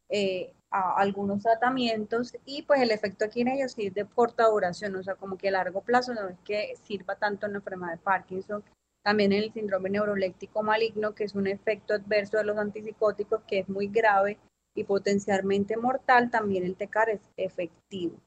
[0.10, 4.48] eh, a algunos tratamientos y pues el efecto aquí en ellos sí es de corta
[4.48, 7.58] duración, o sea, como que a largo plazo no es que sirva tanto en la
[7.58, 8.64] enfermedad de Parkinson,
[9.02, 13.60] también en el síndrome neuroléptico maligno, que es un efecto adverso de los antipsicóticos que
[13.60, 14.38] es muy grave
[14.76, 18.18] y potencialmente mortal, también el TECAR es efectivo.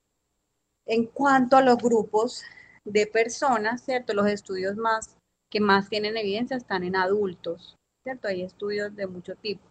[0.84, 2.42] En cuanto a los grupos
[2.84, 4.14] de personas, ¿cierto?
[4.14, 5.16] Los estudios más
[5.50, 8.28] que más tienen evidencia están en adultos, ¿cierto?
[8.28, 9.68] Hay estudios de mucho tipo.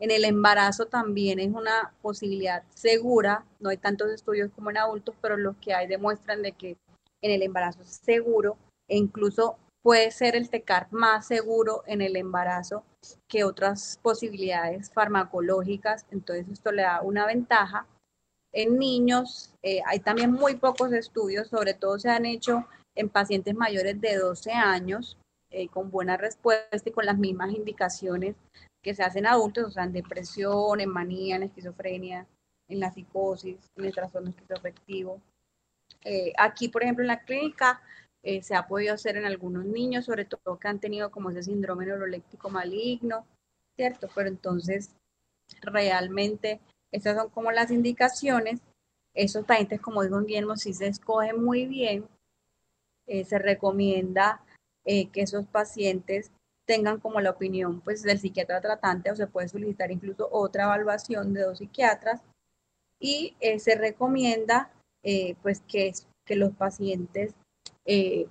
[0.00, 5.14] En el embarazo también es una posibilidad segura, no hay tantos estudios como en adultos,
[5.20, 6.76] pero los que hay demuestran de que
[7.22, 8.56] en el embarazo es seguro
[8.88, 12.84] e incluso puede ser el TECAR más seguro en el embarazo
[13.28, 17.86] que otras posibilidades farmacológicas, entonces esto le da una ventaja.
[18.54, 23.54] En niños eh, hay también muy pocos estudios, sobre todo se han hecho en pacientes
[23.54, 25.18] mayores de 12 años,
[25.50, 28.36] eh, con buena respuesta y con las mismas indicaciones
[28.82, 32.26] que se hacen adultos, o sea, en depresión, en manía, en esquizofrenia,
[32.68, 35.20] en la psicosis, en el trastorno esquizoafectivo.
[36.04, 37.80] Eh, aquí, por ejemplo, en la clínica
[38.22, 41.42] eh, se ha podido hacer en algunos niños, sobre todo que han tenido como ese
[41.42, 43.26] síndrome neuroléptico maligno,
[43.76, 44.08] ¿cierto?
[44.14, 44.90] Pero entonces,
[45.62, 46.60] realmente,
[46.94, 48.60] estas son como las indicaciones.
[49.14, 52.06] Esos pacientes, como dijo Guillermo, sí se escogen muy bien.
[53.06, 54.40] Eh, se recomienda
[54.84, 56.30] que esos pacientes
[56.66, 61.32] tengan como la opinión pues del psiquiatra tratante o se puede solicitar incluso otra evaluación
[61.32, 62.22] de dos psiquiatras
[62.98, 64.70] y eh, se recomienda
[65.02, 65.92] eh, pues que,
[66.24, 67.34] que los pacientes
[67.84, 68.26] eh,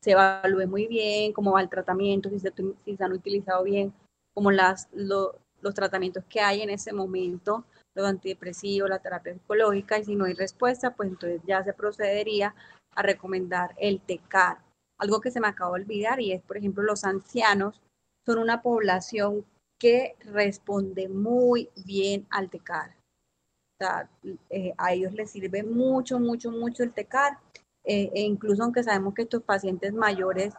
[0.00, 2.52] se evalúen muy bien cómo va el tratamiento, si se,
[2.84, 3.92] si se han utilizado bien
[4.34, 10.04] como las, los tratamientos que hay en ese momento, los antidepresivos, la terapia psicológica y
[10.04, 12.54] si no hay respuesta pues entonces ya se procedería
[12.94, 14.58] a recomendar el TECAR
[15.00, 17.80] algo que se me acabó de olvidar y es, por ejemplo, los ancianos
[18.26, 19.44] son una población
[19.78, 22.90] que responde muy bien al TECAR.
[22.90, 24.10] O sea,
[24.50, 27.38] eh, a ellos les sirve mucho, mucho, mucho el TECAR.
[27.82, 30.52] Eh, e incluso aunque sabemos que estos pacientes mayores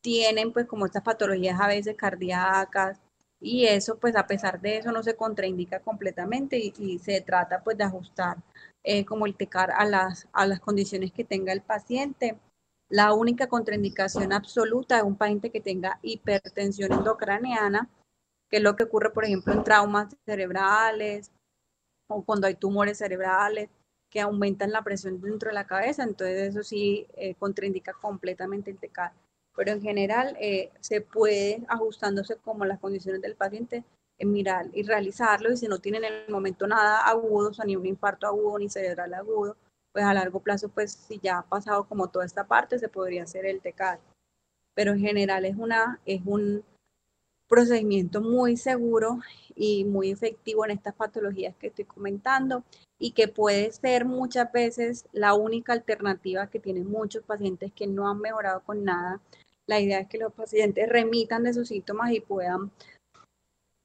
[0.00, 3.00] tienen pues como estas patologías a veces cardíacas
[3.40, 7.78] y eso pues a pesar de eso no se contraindica completamente y, se trata pues
[7.78, 8.38] de ajustar
[8.84, 12.36] eh, como el TECAR a las, a las condiciones que tenga el paciente
[12.88, 17.90] la única contraindicación absoluta es un paciente que tenga hipertensión endocraniana,
[18.48, 21.32] que es lo que ocurre, por ejemplo, en traumas cerebrales
[22.08, 23.68] o cuando hay tumores cerebrales
[24.10, 28.78] que aumentan la presión dentro de la cabeza, entonces eso sí eh, contraindica completamente el
[28.78, 29.12] TCAR.
[29.58, 33.82] Pero en general eh, se puede, ajustándose como las condiciones del paciente,
[34.16, 37.64] en mirar y realizarlo, y si no tienen en el momento nada agudo, o sea,
[37.64, 39.56] ni un infarto agudo, ni cerebral agudo,
[39.92, 43.24] pues a largo plazo, pues si ya ha pasado como toda esta parte, se podría
[43.24, 43.98] hacer el TECAR.
[44.74, 46.62] Pero en general es, una, es un
[47.48, 49.18] procedimiento muy seguro
[49.56, 52.62] y muy efectivo en estas patologías que estoy comentando
[52.96, 58.08] y que puede ser muchas veces la única alternativa que tienen muchos pacientes que no
[58.08, 59.20] han mejorado con nada.
[59.68, 62.70] La idea es que los pacientes remitan de sus síntomas y puedan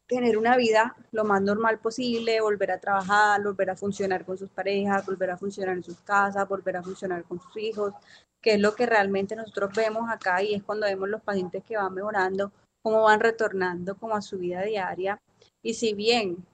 [0.07, 4.49] tener una vida lo más normal posible, volver a trabajar, volver a funcionar con sus
[4.49, 7.93] parejas, volver a funcionar en sus casas, volver a funcionar con sus hijos,
[8.41, 11.75] que es lo que realmente nosotros vemos acá y es cuando vemos los pacientes que
[11.75, 15.19] van mejorando, cómo van retornando como a su vida diaria.
[15.61, 16.45] Y si bien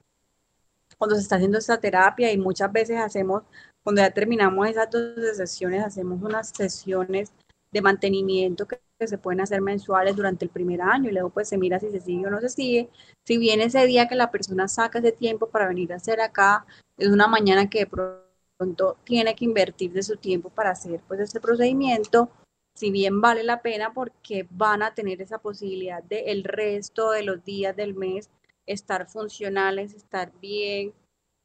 [0.98, 3.44] cuando se está haciendo esta terapia y muchas veces hacemos,
[3.84, 7.32] cuando ya terminamos esas dos sesiones, hacemos unas sesiones
[7.70, 11.48] de mantenimiento que que se pueden hacer mensuales durante el primer año y luego pues
[11.48, 12.90] se mira si se sigue o no se sigue.
[13.24, 16.66] Si bien ese día que la persona saca ese tiempo para venir a hacer acá,
[16.98, 21.18] es una mañana que de pronto tiene que invertir de su tiempo para hacer pues
[21.20, 22.28] este procedimiento,
[22.74, 27.22] si bien vale la pena porque van a tener esa posibilidad de el resto de
[27.22, 28.28] los días del mes
[28.66, 30.92] estar funcionales, estar bien,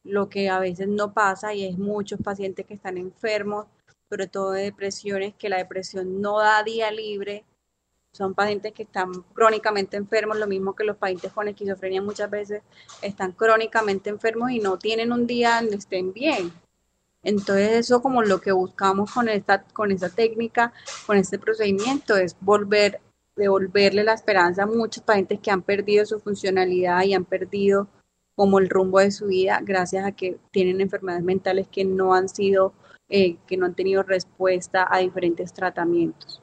[0.04, 3.66] lo que a veces no pasa y es muchos pacientes que están enfermos
[4.10, 7.46] sobre todo de depresiones, que la depresión no da día libre.
[8.12, 12.62] Son pacientes que están crónicamente enfermos, lo mismo que los pacientes con esquizofrenia muchas veces
[13.02, 16.52] están crónicamente enfermos y no tienen un día donde estén bien.
[17.24, 20.72] Entonces eso como lo que buscamos con esta, con esta técnica,
[21.08, 23.02] con este procedimiento, es volver,
[23.36, 27.90] devolverle la esperanza a muchos pacientes que han perdido su funcionalidad y han perdido
[28.36, 32.30] como el rumbo de su vida gracias a que tienen enfermedades mentales que no han
[32.30, 32.74] sido
[33.10, 36.42] eh, que no han tenido respuesta a diferentes tratamientos.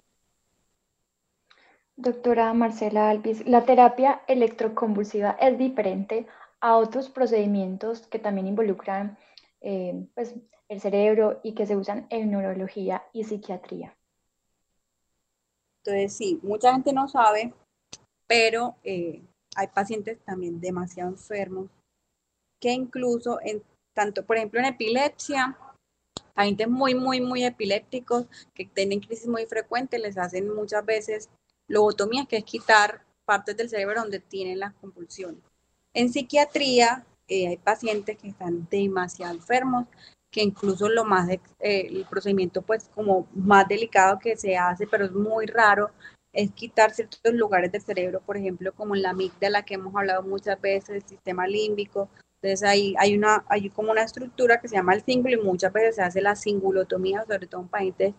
[1.97, 6.27] Doctora Marcela Alvis, la terapia electroconvulsiva es diferente
[6.61, 9.19] a otros procedimientos que también involucran
[9.61, 10.35] eh, pues,
[10.69, 13.95] el cerebro y que se usan en neurología y psiquiatría.
[15.85, 17.53] Entonces, sí, mucha gente no sabe,
[18.27, 19.23] pero eh,
[19.57, 21.69] hay pacientes también demasiado enfermos
[22.61, 25.59] que incluso en tanto por ejemplo en epilepsia,
[26.35, 31.31] pacientes muy, muy, muy epilépticos que tienen crisis muy frecuentes, les hacen muchas veces
[31.69, 35.43] lobotomía, que es quitar partes del cerebro donde tienen las convulsiones.
[35.95, 39.87] En psiquiatría eh, hay pacientes que están demasiado enfermos,
[40.31, 45.05] que incluso lo más, eh, el procedimiento pues como más delicado que se hace, pero
[45.05, 45.91] es muy raro,
[46.33, 50.23] es quitar ciertos lugares del cerebro, por ejemplo, como en la amígdala que hemos hablado
[50.23, 52.09] muchas veces, el sistema límbico.
[52.43, 55.73] Entonces ahí hay, una, hay como una estructura que se llama el cíngulo y muchas
[55.73, 58.15] veces se hace la singulotomía, sobre todo en pacientes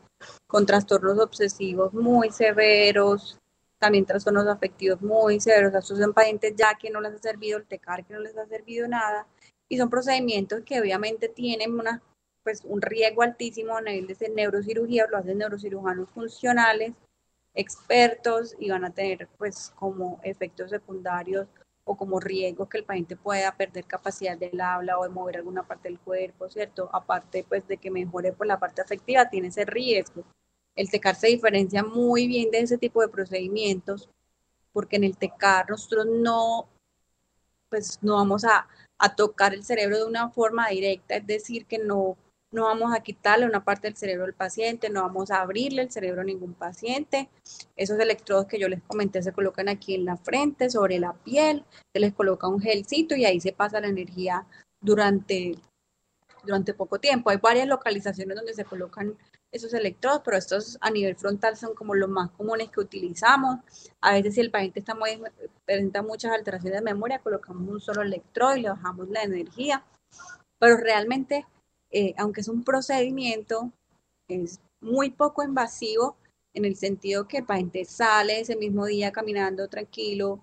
[0.47, 3.38] con trastornos obsesivos muy severos,
[3.79, 5.73] también trastornos afectivos muy severos.
[5.73, 8.45] Estos son pacientes ya que no les ha servido el TECAR, que no les ha
[8.45, 9.27] servido nada.
[9.67, 12.01] Y son procedimientos que obviamente tienen una,
[12.43, 16.93] pues, un riesgo altísimo a nivel de neurocirugía, lo hacen neurocirujanos funcionales,
[17.53, 21.47] expertos y van a tener pues como efectos secundarios
[21.86, 25.63] o como riesgo que el paciente pueda perder capacidad del habla o de mover alguna
[25.63, 26.89] parte del cuerpo, ¿cierto?
[26.93, 30.24] Aparte pues de que mejore por la parte afectiva, tiene ese riesgo.
[30.76, 34.10] El TECAR se diferencia muy bien de ese tipo de procedimientos
[34.72, 36.67] porque en el TECAR nosotros no,
[37.69, 38.67] pues no vamos a,
[38.98, 42.17] a tocar el cerebro de una forma directa, es decir, que no,
[42.53, 45.91] no vamos a quitarle una parte del cerebro al paciente, no vamos a abrirle el
[45.91, 47.29] cerebro a ningún paciente.
[47.75, 51.65] Esos electrodos que yo les comenté se colocan aquí en la frente, sobre la piel,
[51.91, 54.45] se les coloca un gelcito y ahí se pasa la energía
[54.79, 55.57] durante,
[56.43, 57.31] durante poco tiempo.
[57.31, 59.17] Hay varias localizaciones donde se colocan
[59.51, 63.59] esos electrodos, pero estos a nivel frontal son como los más comunes que utilizamos.
[63.99, 65.19] A veces si el paciente está muy,
[65.65, 69.83] presenta muchas alteraciones de memoria, colocamos un solo electrodo y le bajamos la energía.
[70.59, 71.45] Pero realmente,
[71.93, 73.71] eh, aunque es un procedimiento,
[74.27, 76.17] es muy poco invasivo
[76.56, 80.39] en el sentido que el paciente sale ese mismo día caminando tranquilo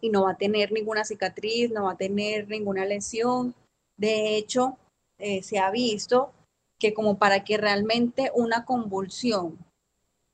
[0.00, 3.54] y no va a tener ninguna cicatriz, no va a tener ninguna lesión.
[3.96, 4.78] De hecho,
[5.18, 6.32] eh, se ha visto
[6.78, 9.58] que como para que realmente una convulsión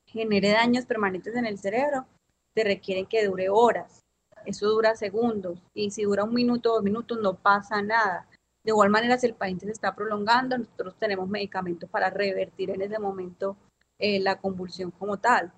[0.06, 2.06] genere daños permanentes en el cerebro,
[2.54, 4.02] se requieren que dure horas.
[4.44, 5.62] Eso dura segundos.
[5.72, 8.26] Y si dura un minuto dos minutos, no pasa nada.
[8.62, 12.82] De igual manera, si el paciente se está prolongando, nosotros tenemos medicamentos para revertir en
[12.82, 13.56] ese momento
[13.98, 15.52] eh, la convulsión como tal.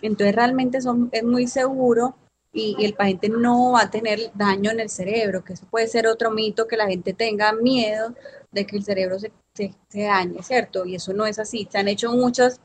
[0.00, 2.16] Entonces, realmente es muy seguro
[2.52, 6.06] y, el paciente no va a tener daño en el cerebro, que eso puede ser
[6.06, 8.14] otro mito que la gente tenga miedo
[8.50, 10.84] de que el cerebro se se, dañe, ¿cierto?
[10.84, 11.68] Y eso no es así.
[11.70, 12.60] Se han hecho muchos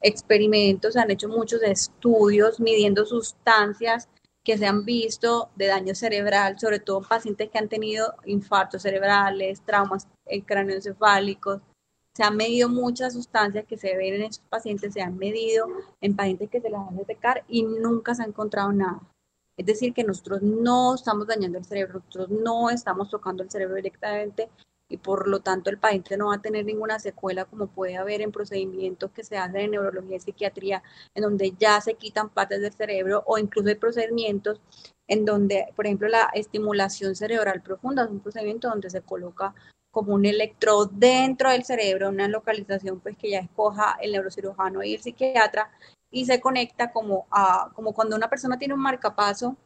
[0.00, 4.08] experimentos, se han hecho muchos estudios midiendo sustancias
[4.44, 8.82] que se han visto de daño cerebral, sobre todo en pacientes que han tenido infartos
[8.82, 10.08] cerebrales, traumas
[10.46, 11.60] cráneoencefálicos.
[12.14, 15.66] Se han medido muchas sustancias que se ven en esos pacientes, se han medido
[16.00, 19.00] en pacientes que se las han detectar y nunca se ha encontrado nada.
[19.56, 23.76] Es decir, que nosotros no estamos dañando el cerebro, nosotros no estamos tocando el cerebro
[23.76, 24.50] directamente
[24.92, 28.20] y por lo tanto el paciente no va a tener ninguna secuela como puede haber
[28.20, 30.82] en procedimientos que se hacen en neurología y psiquiatría,
[31.14, 34.60] en donde ya se quitan partes del cerebro o incluso hay procedimientos
[35.08, 39.54] en donde, por ejemplo, la estimulación cerebral profunda es un procedimiento donde se coloca
[39.90, 44.94] como un electrodo dentro del cerebro, una localización pues que ya escoja el neurocirujano y
[44.94, 45.70] el psiquiatra
[46.10, 49.56] y se conecta como a, como cuando una persona tiene un marcapaso,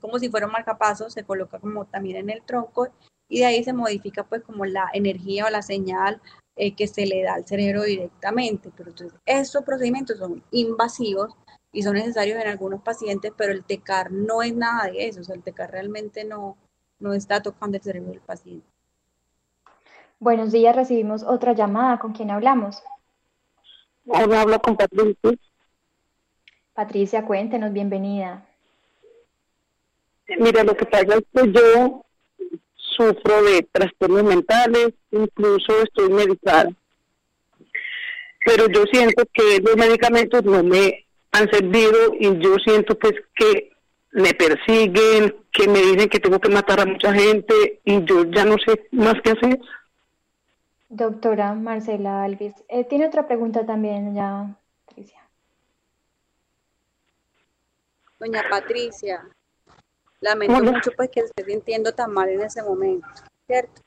[0.00, 2.88] como si fuera un marcapaso, se coloca como también en el tronco
[3.30, 6.20] y de ahí se modifica pues como la energía o la señal
[6.56, 8.70] eh, que se le da al cerebro directamente.
[8.76, 11.34] Pero entonces estos procedimientos son invasivos
[11.72, 15.24] y son necesarios en algunos pacientes, pero el TECAR no es nada de eso, o
[15.24, 16.58] sea, el TECAR realmente no,
[16.98, 18.66] no está tocando el cerebro del paciente.
[20.18, 21.98] Buenos días, recibimos otra llamada.
[21.98, 22.82] ¿Con quién hablamos?
[24.12, 25.38] Hablo con Patricia.
[26.74, 28.44] Patricia, cuéntenos, bienvenida.
[30.38, 32.04] Mira, lo que pasa es que yo
[33.00, 36.70] sufro de trastornos mentales, incluso estoy medicada.
[38.44, 43.72] Pero yo siento que los medicamentos no me han servido y yo siento pues que
[44.12, 48.44] me persiguen, que me dicen que tengo que matar a mucha gente y yo ya
[48.44, 49.60] no sé más qué hacer.
[50.88, 55.20] Doctora Marcela Alves, eh, tiene otra pregunta también ya, Patricia.
[58.18, 59.24] Doña Patricia,
[60.20, 63.08] Lamento mucho pues que esté sintiendo tan mal en ese momento,
[63.46, 63.80] ¿cierto?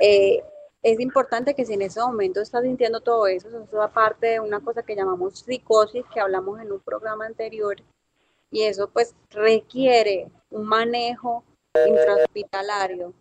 [0.00, 0.42] Eh,
[0.82, 4.40] es importante que si en ese momento está sintiendo todo eso, eso es aparte de
[4.40, 7.76] una cosa que llamamos psicosis, que hablamos en un programa anterior,
[8.50, 11.42] y eso pues requiere un manejo
[11.74, 13.12] intrahospitalario.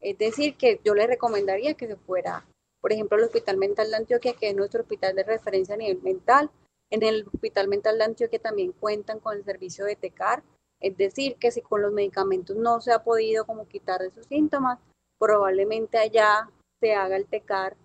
[0.00, 2.44] Es decir, que yo le recomendaría que se fuera,
[2.80, 6.02] por ejemplo, al Hospital Mental de Antioquia, que es nuestro hospital de referencia a nivel
[6.02, 6.50] mental.
[6.90, 10.42] En el Hospital Mental de Antioquia también cuentan con el servicio de TECAR,
[10.80, 14.78] es decir, que si con los medicamentos no se ha podido como quitar esos síntomas,
[15.18, 16.50] probablemente allá
[16.80, 17.76] se haga el TECAR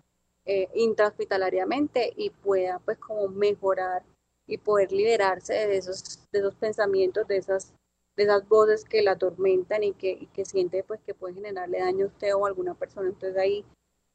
[0.46, 4.04] eh, intrahospitalariamente y pueda pues como mejorar
[4.48, 7.74] y poder liberarse de esos, de esos pensamientos, de esas,
[8.18, 12.06] de esas voces que la atormentan y que, que siente pues que puede generarle daño
[12.06, 13.08] a usted o a alguna persona.
[13.08, 13.64] Entonces ahí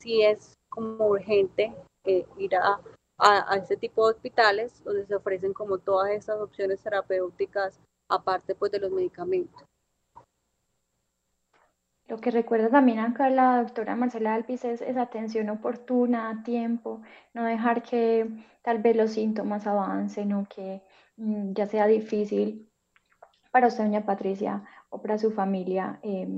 [0.01, 1.75] sí es como urgente
[2.05, 2.81] eh, ir a,
[3.19, 8.81] a, tipo de hospitales donde se ofrecen como todas estas opciones terapéuticas aparte pues de
[8.81, 9.63] los medicamentos.
[12.09, 17.03] Lo que recuerda también acá la doctora Marcela Alpis es esa atención oportuna, a tiempo,
[17.35, 18.29] no dejar que
[18.63, 20.83] tal vez los síntomas avancen o que
[21.17, 22.71] mm, ya sea difícil
[23.51, 26.29] para usted, doña Patricia, o para su familia eh,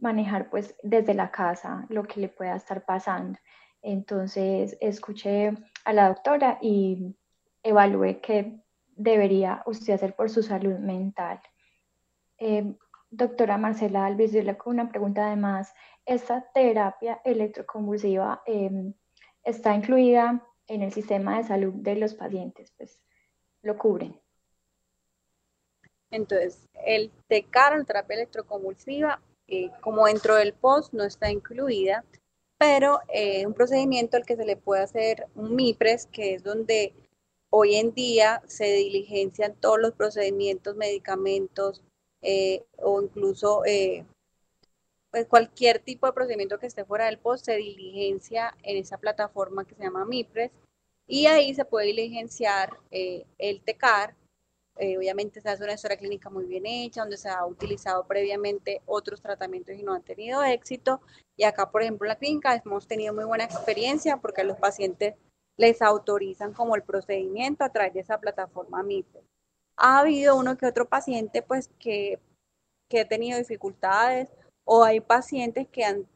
[0.00, 3.38] manejar pues desde la casa lo que le pueda estar pasando.
[3.82, 5.52] Entonces, escuché
[5.84, 7.14] a la doctora y
[7.62, 8.60] evalúe qué
[8.98, 11.40] debería usted hacer por su salud mental.
[12.36, 12.74] Eh,
[13.10, 15.72] doctora Marcela Alves, yo le hago una pregunta además.
[16.04, 18.92] ¿Esta terapia electroconvulsiva eh,
[19.42, 22.72] está incluida en el sistema de salud de los pacientes?
[22.76, 23.00] Pues
[23.62, 24.20] lo cubren.
[26.10, 32.04] Entonces, el TECAR, la terapia electroconvulsiva, eh, como dentro del POST no está incluida,
[32.58, 36.92] pero eh, un procedimiento al que se le puede hacer un MIPRES, que es donde
[37.50, 41.82] hoy en día se diligencian todos los procedimientos, medicamentos
[42.20, 44.04] eh, o incluso eh,
[45.10, 49.64] pues cualquier tipo de procedimiento que esté fuera del POST se diligencia en esa plataforma
[49.64, 50.50] que se llama MIPRES
[51.06, 54.14] y ahí se puede diligenciar eh, el TECAR.
[54.76, 59.22] obviamente se hace una historia clínica muy bien hecha, donde se ha utilizado previamente otros
[59.22, 61.00] tratamientos y no han tenido éxito.
[61.36, 65.14] Y acá, por ejemplo, en la clínica hemos tenido muy buena experiencia porque los pacientes
[65.58, 69.24] les autorizan como el procedimiento a través de esa plataforma MIPRES.
[69.76, 72.20] Ha habido uno que otro paciente pues que,
[72.88, 74.30] que ha tenido dificultades
[74.64, 76.06] o hay pacientes que han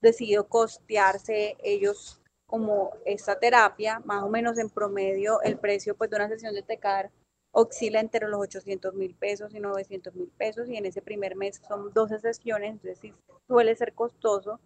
[0.00, 6.16] decidido costearse ellos como esta terapia, más o menos en promedio el precio pues de
[6.16, 7.10] una sesión de TECAR
[7.52, 11.60] oscila entre los 800 mil pesos y 900 mil pesos y en ese primer mes
[11.68, 13.14] son 12 sesiones, entonces sí
[13.46, 14.60] suele ser costoso,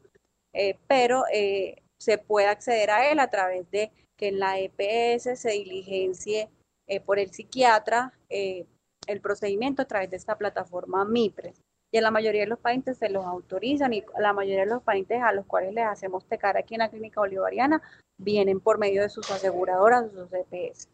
[0.53, 5.39] eh, pero eh, se puede acceder a él a través de que en la EPS
[5.39, 6.49] se diligencie
[6.87, 8.67] eh, por el psiquiatra eh,
[9.07, 11.61] el procedimiento a través de esta plataforma MIPRES.
[11.91, 14.83] Y en la mayoría de los pacientes se los autorizan y la mayoría de los
[14.83, 17.83] pacientes a los cuales les hacemos tecar aquí en la clínica bolivariana
[18.19, 20.89] vienen por medio de sus aseguradoras o sus EPS.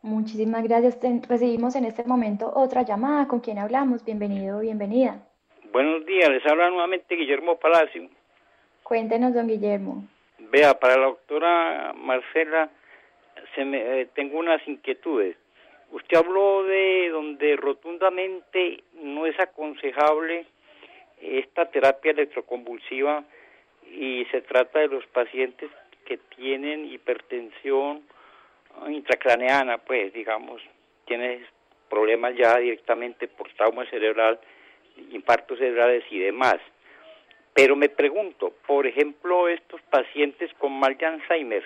[0.00, 0.98] Muchísimas gracias.
[1.28, 3.28] Recibimos en este momento otra llamada.
[3.28, 4.04] ¿Con quién hablamos?
[4.04, 5.28] Bienvenido, bienvenida.
[5.72, 8.08] Buenos días, les habla nuevamente Guillermo Palacio.
[8.84, 10.04] Cuéntenos, don Guillermo.
[10.38, 12.70] Vea, para la doctora Marcela,
[13.54, 15.36] se me, eh, tengo unas inquietudes.
[15.90, 20.46] Usted habló de donde rotundamente no es aconsejable
[21.20, 23.24] esta terapia electroconvulsiva
[23.90, 25.70] y se trata de los pacientes
[26.04, 28.02] que tienen hipertensión
[28.88, 30.62] intracraneana, pues digamos,
[31.06, 31.44] tienen
[31.88, 34.38] problemas ya directamente por trauma cerebral,
[35.10, 36.58] infartos cerebrales y demás.
[37.54, 41.64] Pero me pregunto, por ejemplo, estos pacientes con mal de Alzheimer,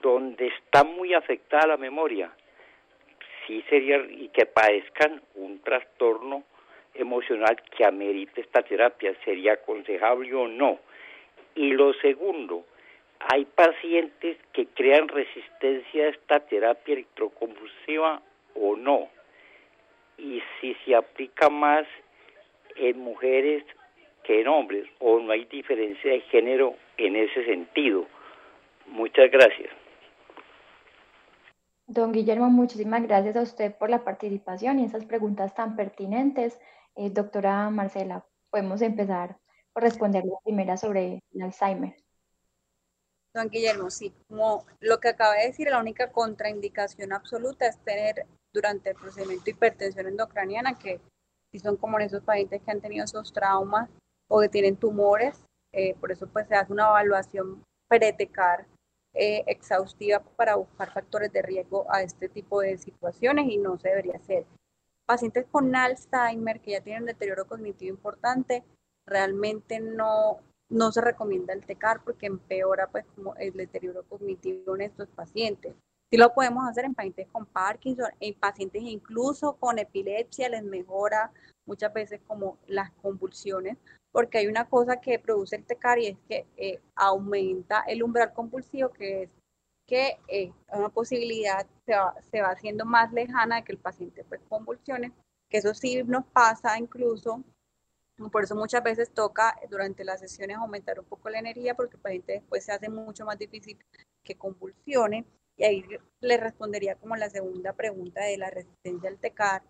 [0.00, 2.30] donde está muy afectada la memoria,
[3.46, 6.44] sí sería, y que padezcan un trastorno
[6.94, 10.78] emocional que amerite esta terapia, ¿sería aconsejable o no?
[11.54, 12.64] Y lo segundo,
[13.18, 18.22] hay pacientes que crean resistencia a esta terapia electroconvulsiva
[18.54, 19.08] o no.
[20.18, 21.86] Y si se aplica más
[22.76, 23.64] en mujeres
[24.26, 28.06] que en hombres o no hay diferencia de género en ese sentido.
[28.86, 29.70] Muchas gracias.
[31.86, 36.58] Don Guillermo, muchísimas gracias a usted por la participación y esas preguntas tan pertinentes.
[36.96, 39.36] Eh, doctora Marcela, podemos empezar
[39.72, 41.94] por responder la primera sobre el Alzheimer.
[43.32, 48.26] Don Guillermo, sí, como lo que acaba de decir, la única contraindicación absoluta es tener
[48.52, 51.00] durante el procedimiento hipertensión endocraniana, que
[51.52, 53.90] si son como en esos pacientes que han tenido esos traumas
[54.28, 58.66] o que tienen tumores, eh, por eso pues se hace una evaluación pretecar
[59.14, 63.88] eh, exhaustiva para buscar factores de riesgo a este tipo de situaciones y no se
[63.88, 64.46] debería hacer.
[65.06, 68.64] Pacientes con Alzheimer que ya tienen deterioro cognitivo importante,
[69.06, 74.82] realmente no, no se recomienda el TECAR porque empeora pues como el deterioro cognitivo en
[74.82, 75.74] estos pacientes.
[76.10, 81.32] Sí lo podemos hacer en pacientes con Parkinson, en pacientes incluso con epilepsia les mejora
[81.64, 83.76] muchas veces como las convulsiones,
[84.16, 88.32] porque hay una cosa que produce el TECAR y es que eh, aumenta el umbral
[88.32, 89.30] compulsivo, que es
[89.86, 94.24] que eh, una posibilidad se va, se va, haciendo más lejana de que el paciente
[94.24, 95.12] pues convulsione,
[95.50, 97.44] que eso sí nos pasa incluso
[98.32, 102.02] Por eso muchas veces toca durante las sesiones aumentar un poco la energía porque el
[102.02, 103.76] paciente después se hace mucho más difícil
[104.24, 105.26] que convulsione.
[105.58, 105.84] Y ahí
[106.20, 109.62] le respondería como la segunda pregunta de la resistencia al TECAR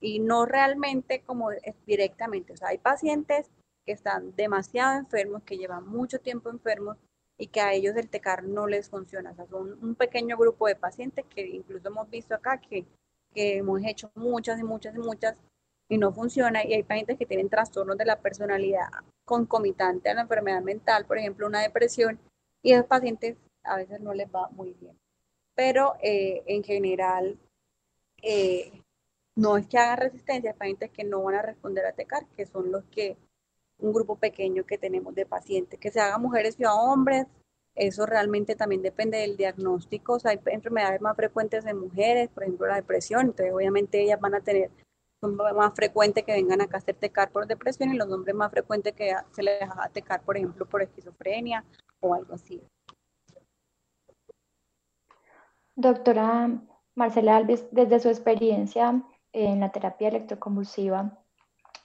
[0.00, 1.48] y no realmente como
[1.86, 2.52] directamente.
[2.52, 3.50] O sea, hay pacientes
[3.86, 6.98] que están demasiado enfermos, que llevan mucho tiempo enfermos
[7.38, 9.30] y que a ellos el TECAR no les funciona.
[9.30, 12.86] O sea, son un pequeño grupo de pacientes que incluso hemos visto acá que,
[13.34, 15.38] hemos hecho muchas y muchas y muchas
[15.88, 16.64] y no funciona.
[16.64, 18.88] Y hay pacientes que tienen trastornos de la personalidad
[19.24, 22.18] concomitante a la enfermedad mental, por ejemplo, una depresión,
[22.62, 24.98] y a los pacientes a veces no les va muy bien.
[25.54, 27.38] Pero eh, en general,
[28.22, 28.82] eh,
[29.36, 32.46] no es que hagan resistencia, hay pacientes que no van a responder a TECAR, que
[32.46, 33.18] son los que,
[33.78, 37.26] un grupo pequeño que tenemos de pacientes, que se hagan mujeres y hombres,
[37.74, 42.44] eso realmente también depende del diagnóstico, o sea, hay enfermedades más frecuentes en mujeres, por
[42.44, 44.70] ejemplo la depresión, entonces obviamente ellas van a tener
[45.22, 48.94] más frecuentes que vengan acá a hacer tecar por depresión y los hombres más frecuentes
[48.94, 51.64] que se les haga tecar, por ejemplo, por esquizofrenia
[52.00, 52.62] o algo así.
[55.74, 56.50] Doctora
[56.94, 59.02] Marcela Alves, desde su experiencia
[59.32, 61.22] en la terapia electroconvulsiva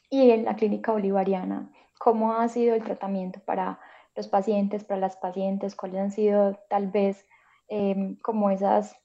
[0.09, 1.71] y en la clínica bolivariana,
[2.03, 3.79] ¿cómo ha sido el tratamiento para
[4.15, 5.75] los pacientes, para las pacientes?
[5.75, 7.25] ¿Cuáles han sido tal vez
[7.69, 8.95] eh, como esas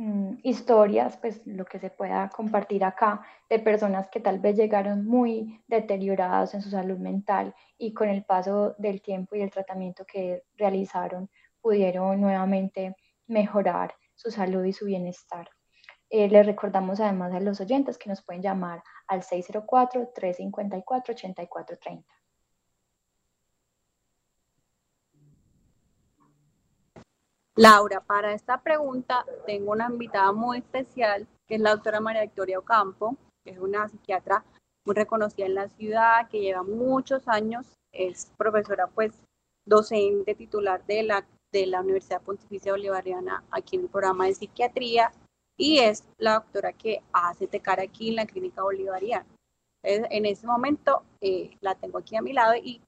[0.00, 3.20] Mm, historias, pues lo que se pueda compartir acá,
[3.50, 8.24] de personas que tal vez llegaron muy deterioradas en su salud mental y con el
[8.24, 11.28] paso del tiempo y el tratamiento que realizaron
[11.60, 15.50] pudieron nuevamente mejorar su salud y su bienestar.
[16.08, 22.04] Eh, les recordamos además a los oyentes que nos pueden llamar al 604-354-8430.
[27.60, 32.58] Laura, para esta pregunta tengo una invitada muy especial, que es la doctora María Victoria
[32.58, 34.42] Ocampo, que es una psiquiatra
[34.86, 39.12] muy reconocida en la ciudad, que lleva muchos años, es profesora pues
[39.66, 45.12] docente titular de la, de la Universidad Pontificia Bolivariana aquí en el programa de psiquiatría
[45.58, 49.26] y es la doctora que hace tecar aquí en la clínica bolivariana.
[49.82, 52.80] en ese momento eh, la tengo aquí a mi lado y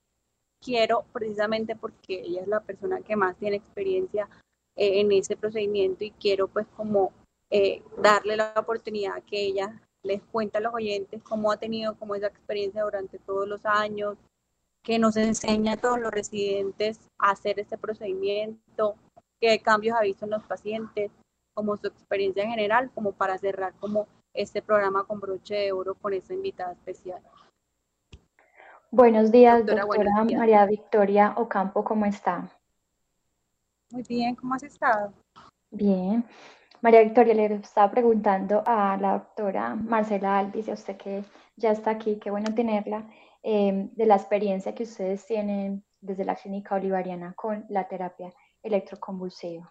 [0.63, 4.31] quiero precisamente porque ella es la persona que más tiene experiencia
[4.77, 7.13] eh, en ese procedimiento y quiero pues como
[7.51, 12.15] eh, darle la oportunidad que ella les cuente a los oyentes cómo ha tenido como
[12.15, 14.17] esa experiencia durante todos los años,
[14.83, 18.97] que nos enseña a todos los residentes a hacer este procedimiento,
[19.41, 21.11] qué cambios ha visto en los pacientes,
[21.55, 25.95] como su experiencia en general, como para cerrar como este programa con broche de oro
[25.95, 27.21] con esta invitada especial.
[28.91, 32.51] Buenos días, doctora, María Victoria Ocampo, ¿cómo está?
[33.93, 35.13] Muy bien, ¿cómo has estado?
[35.71, 36.25] Bien.
[36.81, 41.23] María Victoria, le estaba preguntando a la doctora Marcela Alvis, a usted que
[41.57, 43.07] ya está aquí, qué bueno tenerla,
[43.43, 48.33] em, de la experiencia que ustedes tienen desde la clínica bolivariana con la terapia
[48.63, 49.71] electroconvulsiva,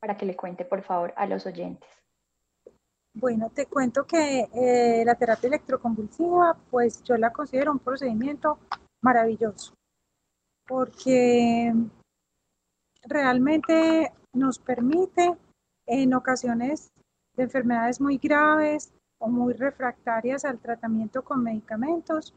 [0.00, 1.88] para que le cuente, por favor, a los oyentes.
[3.14, 8.58] Bueno, te cuento que eh, la terapia electroconvulsiva, pues yo la considero un procedimiento
[9.02, 9.72] maravilloso,
[10.66, 11.72] porque
[13.02, 15.36] realmente nos permite
[15.86, 16.90] en ocasiones
[17.36, 22.34] de enfermedades muy graves o muy refractarias al tratamiento con medicamentos,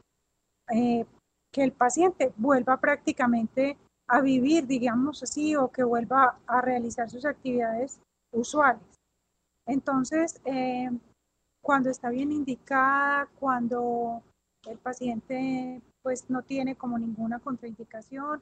[0.72, 1.04] eh,
[1.52, 3.76] que el paciente vuelva prácticamente
[4.08, 8.00] a vivir, digamos así, o que vuelva a realizar sus actividades
[8.32, 8.82] usuales.
[9.66, 10.90] Entonces, eh,
[11.60, 14.22] cuando está bien indicada, cuando
[14.68, 18.40] el paciente pues no tiene como ninguna contraindicación,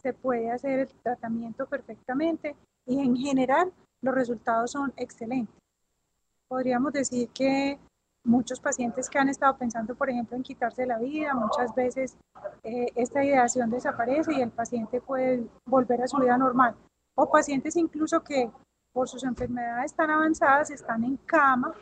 [0.00, 5.54] se puede hacer el tratamiento perfectamente y en general los resultados son excelentes.
[6.46, 7.78] Podríamos decir que
[8.24, 12.16] muchos pacientes que han estado pensando, por ejemplo, en quitarse la vida, muchas veces
[12.62, 16.74] eh, esta ideación desaparece y el paciente puede volver a su vida normal.
[17.14, 18.50] O pacientes incluso que
[18.92, 21.74] por sus enfermedades tan avanzadas están en cama,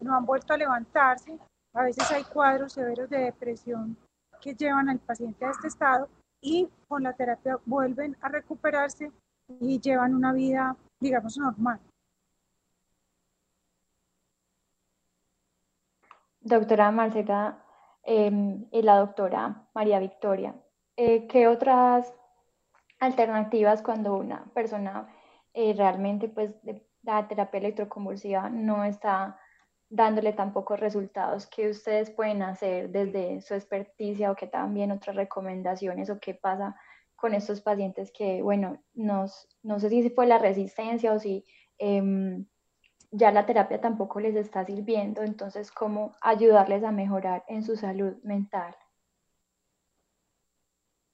[0.00, 1.38] no han vuelto a levantarse.
[1.74, 3.96] A veces hay cuadros severos de depresión
[4.40, 6.08] que llevan al paciente a este estado
[6.40, 9.10] y con la terapia vuelven a recuperarse
[9.60, 11.80] y llevan una vida, digamos, normal.
[16.40, 17.62] Doctora Marcela
[18.04, 20.54] em, y la doctora María Victoria,
[20.96, 22.14] eh, ¿qué otras
[23.00, 25.08] alternativas cuando una persona
[25.52, 26.54] eh, realmente pues
[27.02, 29.38] la terapia electroconvulsiva no está
[29.88, 35.16] dándole tan pocos resultados que ustedes pueden hacer desde su experticia o que también otras
[35.16, 36.76] recomendaciones o qué pasa
[37.14, 41.44] con estos pacientes que, bueno, no sé si fue la resistencia o si
[41.78, 42.46] em,
[43.10, 48.16] ya la terapia tampoco les está sirviendo, entonces cómo ayudarles a mejorar en su salud
[48.22, 48.76] mental.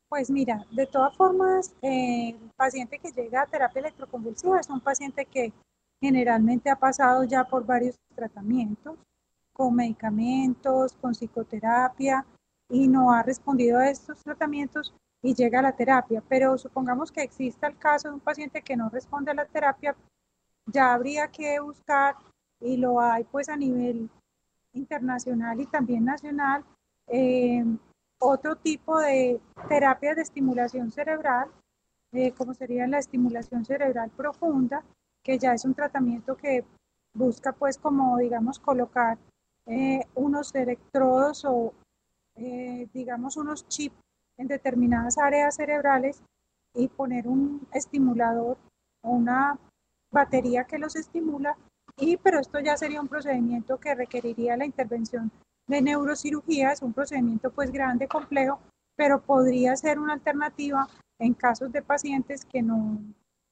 [0.08, 5.24] Pues mira, de todas formas, el paciente que llega a terapia electroconvulsiva es un paciente
[5.24, 5.52] que
[6.02, 8.98] generalmente ha pasado ya por varios tratamientos,
[9.52, 12.26] con medicamentos, con psicoterapia,
[12.68, 14.92] y no ha respondido a estos tratamientos
[15.22, 16.20] y llega a la terapia.
[16.28, 19.94] Pero supongamos que exista el caso de un paciente que no responde a la terapia,
[20.66, 22.16] ya habría que buscar,
[22.60, 24.10] y lo hay pues a nivel
[24.72, 26.64] internacional y también nacional,
[27.06, 27.64] eh,
[28.18, 31.48] otro tipo de terapias de estimulación cerebral,
[32.12, 34.82] eh, como sería la estimulación cerebral profunda,
[35.22, 36.64] que ya es un tratamiento que
[37.14, 39.18] busca pues como digamos colocar
[39.66, 41.72] eh, unos electrodos o
[42.36, 43.96] eh, digamos unos chips
[44.38, 46.22] en determinadas áreas cerebrales
[46.74, 48.56] y poner un estimulador
[49.02, 49.58] o una
[50.10, 51.56] batería que los estimula.
[51.98, 55.30] Y pero esto ya sería un procedimiento que requeriría la intervención
[55.66, 58.58] de neurocirugía, es un procedimiento pues grande, complejo,
[58.96, 62.98] pero podría ser una alternativa en casos de pacientes que no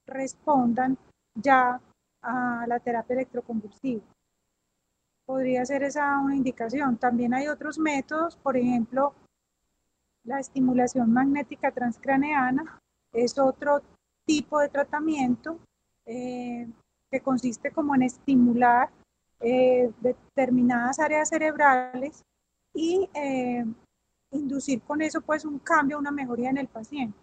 [0.07, 0.97] respondan
[1.41, 1.81] ya
[2.21, 4.03] a la terapia electroconvulsiva.
[5.25, 6.97] Podría ser esa una indicación.
[6.97, 9.13] También hay otros métodos, por ejemplo,
[10.23, 12.79] la estimulación magnética transcraneana
[13.11, 13.81] es otro
[14.25, 15.59] tipo de tratamiento
[16.05, 16.67] eh,
[17.09, 18.89] que consiste como en estimular
[19.39, 22.23] eh, determinadas áreas cerebrales
[22.73, 23.65] y eh,
[24.31, 27.17] inducir con eso pues un cambio, una mejoría en el paciente.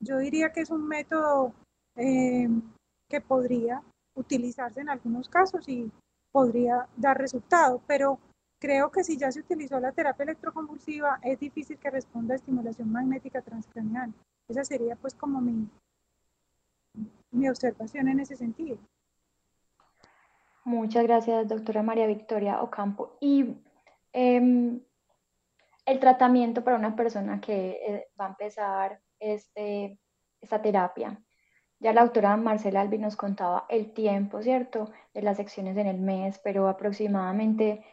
[0.00, 1.52] Yo diría que es un método
[3.08, 3.82] que podría
[4.14, 5.90] utilizarse en algunos casos y
[6.32, 8.18] podría dar resultado, pero
[8.58, 12.90] creo que si ya se utilizó la terapia electroconvulsiva es difícil que responda a estimulación
[12.90, 14.12] magnética transcranial.
[14.48, 15.68] Esa sería pues como mi,
[17.30, 18.78] mi observación en ese sentido.
[20.64, 23.16] Muchas gracias, doctora María Victoria Ocampo.
[23.20, 23.56] Y
[24.12, 24.80] em,
[25.86, 29.98] el tratamiento para una persona que eh, va a empezar este,
[30.40, 31.18] esta terapia.
[31.80, 36.00] Ya la doctora Marcela Albi nos contaba el tiempo, ¿cierto?, de las secciones en el
[36.00, 37.84] mes, pero aproximadamente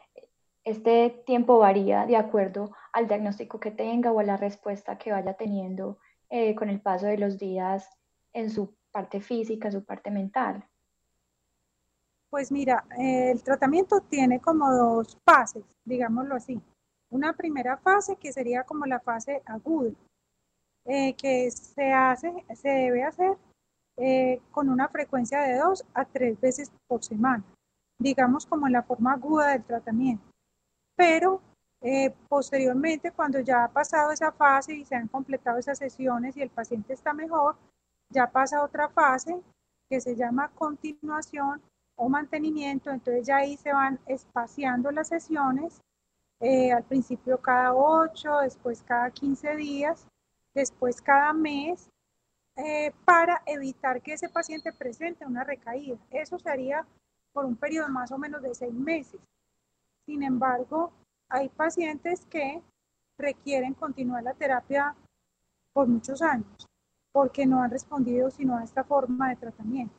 [0.64, 5.36] este tiempo varía de acuerdo al diagnóstico que tenga o a la respuesta que vaya
[5.36, 7.88] teniendo eh, con el paso de los días
[8.34, 10.68] en su parte física, su parte mental.
[12.32, 16.60] Pues mira, el tratamiento tiene como dos fases, digámoslo así.
[17.12, 19.92] Una primera fase que sería como la fase aguda,
[20.86, 23.38] eh, que se hace, se debe hacer
[23.98, 27.43] eh, con una frecuencia de dos a tres veces por semana,
[28.00, 30.26] digamos como en la forma aguda del tratamiento.
[30.96, 31.41] Pero
[31.82, 36.41] eh, posteriormente, cuando ya ha pasado esa fase y se han completado esas sesiones y
[36.41, 37.58] el paciente está mejor,
[38.10, 39.41] ya pasa otra fase
[39.89, 41.62] que se llama continuación
[41.96, 45.82] o mantenimiento, entonces ya ahí se van espaciando las sesiones,
[46.39, 50.08] eh, al principio cada 8, después cada 15 días,
[50.54, 51.89] después cada mes,
[52.58, 55.97] eh, para evitar que ese paciente presente una recaída.
[56.12, 56.86] Eso sería
[57.34, 59.20] por un periodo más o menos de seis meses.
[60.06, 60.91] Sin embargo,
[61.30, 62.62] hay pacientes que
[63.18, 64.95] requieren continuar la terapia
[65.74, 66.68] por muchos años
[67.16, 69.95] porque no han respondido sino a esta forma de tratamiento.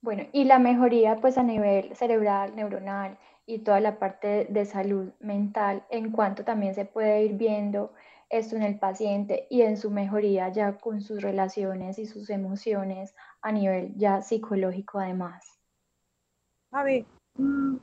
[0.00, 5.10] Bueno, y la mejoría pues a nivel cerebral, neuronal y toda la parte de salud
[5.18, 7.92] mental, en cuanto también se puede ir viendo
[8.28, 13.14] esto en el paciente y en su mejoría ya con sus relaciones y sus emociones
[13.40, 15.58] a nivel ya psicológico además.
[16.72, 17.06] A ver,
[17.38, 17.76] mm,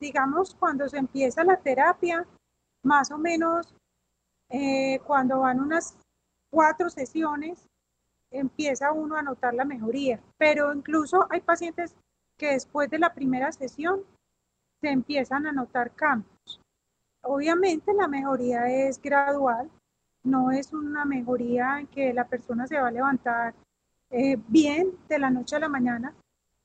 [0.00, 2.26] digamos cuando se empieza la terapia,
[2.82, 3.74] más o menos
[4.48, 5.96] eh, cuando van unas
[6.50, 7.66] cuatro sesiones,
[8.32, 11.94] empieza uno a notar la mejoría, pero incluso hay pacientes
[12.36, 14.02] que después de la primera sesión
[14.80, 16.60] se empiezan a notar cambios.
[17.22, 19.70] Obviamente la mejoría es gradual,
[20.22, 23.54] no es una mejoría en que la persona se va a levantar
[24.10, 26.14] eh, bien de la noche a la mañana,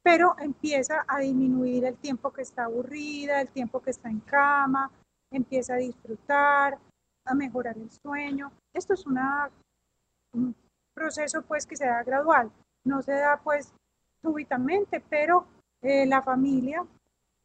[0.02, 4.92] pero empieza a disminuir el tiempo que está aburrida, el tiempo que está en cama,
[5.32, 6.78] empieza a disfrutar,
[7.24, 8.52] a mejorar el sueño.
[8.74, 9.50] Esto es una,
[10.94, 12.52] proceso pues que se da gradual,
[12.84, 13.74] no se da pues
[14.22, 15.46] súbitamente, pero
[15.82, 16.84] eh, la familia,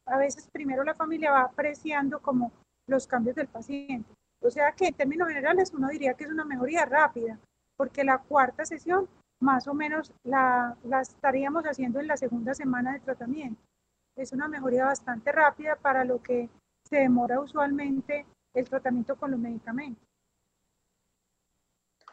[0.05, 2.51] a veces primero la familia va apreciando como
[2.87, 4.09] los cambios del paciente.
[4.41, 7.39] O sea que en términos generales uno diría que es una mejoría rápida,
[7.77, 9.07] porque la cuarta sesión
[9.39, 13.61] más o menos la, estaríamos haciendo en la segunda semana de tratamiento.
[14.15, 16.49] Es una mejoría bastante rápida para lo que
[16.83, 20.03] se demora usualmente el tratamiento con los medicamentos.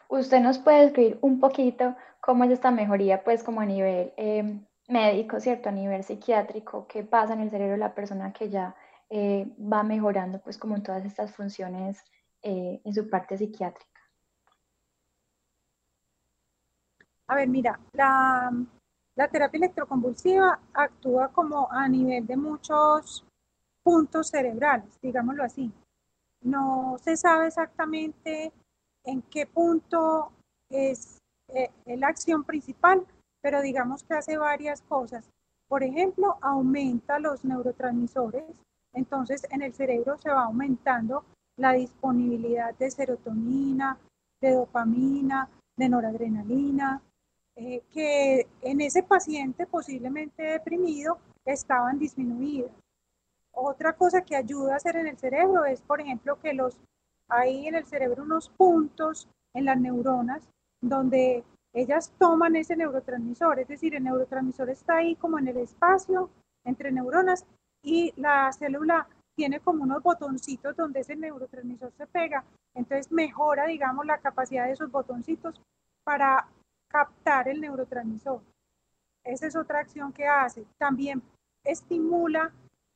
[0.09, 4.59] ¿Usted nos puede describir un poquito cómo es esta mejoría, pues como a nivel eh,
[4.89, 5.69] médico, ¿cierto?
[5.69, 8.75] A nivel psiquiátrico, qué pasa en el cerebro de la persona que ya
[9.11, 12.03] eh, va mejorando, pues como todas estas funciones
[12.43, 14.01] eh, en su parte psiquiátrica?
[17.27, 18.51] A ver, mira, la,
[19.15, 23.25] la terapia electroconvulsiva actúa como a nivel de muchos
[23.83, 25.73] puntos cerebrales, digámoslo así.
[26.43, 28.53] No se sabe exactamente
[29.05, 30.31] en qué punto
[30.71, 31.19] es
[31.49, 33.07] eh, la acción principal,
[33.41, 35.29] pero digamos que hace varias cosas.
[35.67, 38.45] Por ejemplo, aumenta los neurotransmisores,
[38.93, 41.25] entonces en el cerebro se va aumentando
[41.59, 43.99] la disponibilidad de serotonina,
[44.41, 47.03] de dopamina, de noradrenalina,
[47.57, 52.71] eh, que en ese paciente posiblemente deprimido estaban disminuidas.
[53.53, 56.79] Otra cosa que ayuda a hacer en el cerebro es, por ejemplo, que los
[57.29, 60.49] hay en el cerebro unos puntos en las neuronas
[60.81, 66.31] donde ellas toman ese neurotransmisor, es decir, el neurotransmisor está ahí como en el espacio
[66.65, 67.45] entre neuronas
[67.83, 69.07] y la célula
[69.39, 74.73] tiene como unos botoncitos donde ese neurotransmisor se pega, entonces mejora, digamos, la capacidad de
[74.73, 75.55] esos botoncitos
[76.03, 76.49] para
[76.89, 78.43] captar el neurotransmisor.
[79.23, 80.67] Esa es otra acción que hace.
[80.77, 81.23] También
[81.63, 82.53] estimula,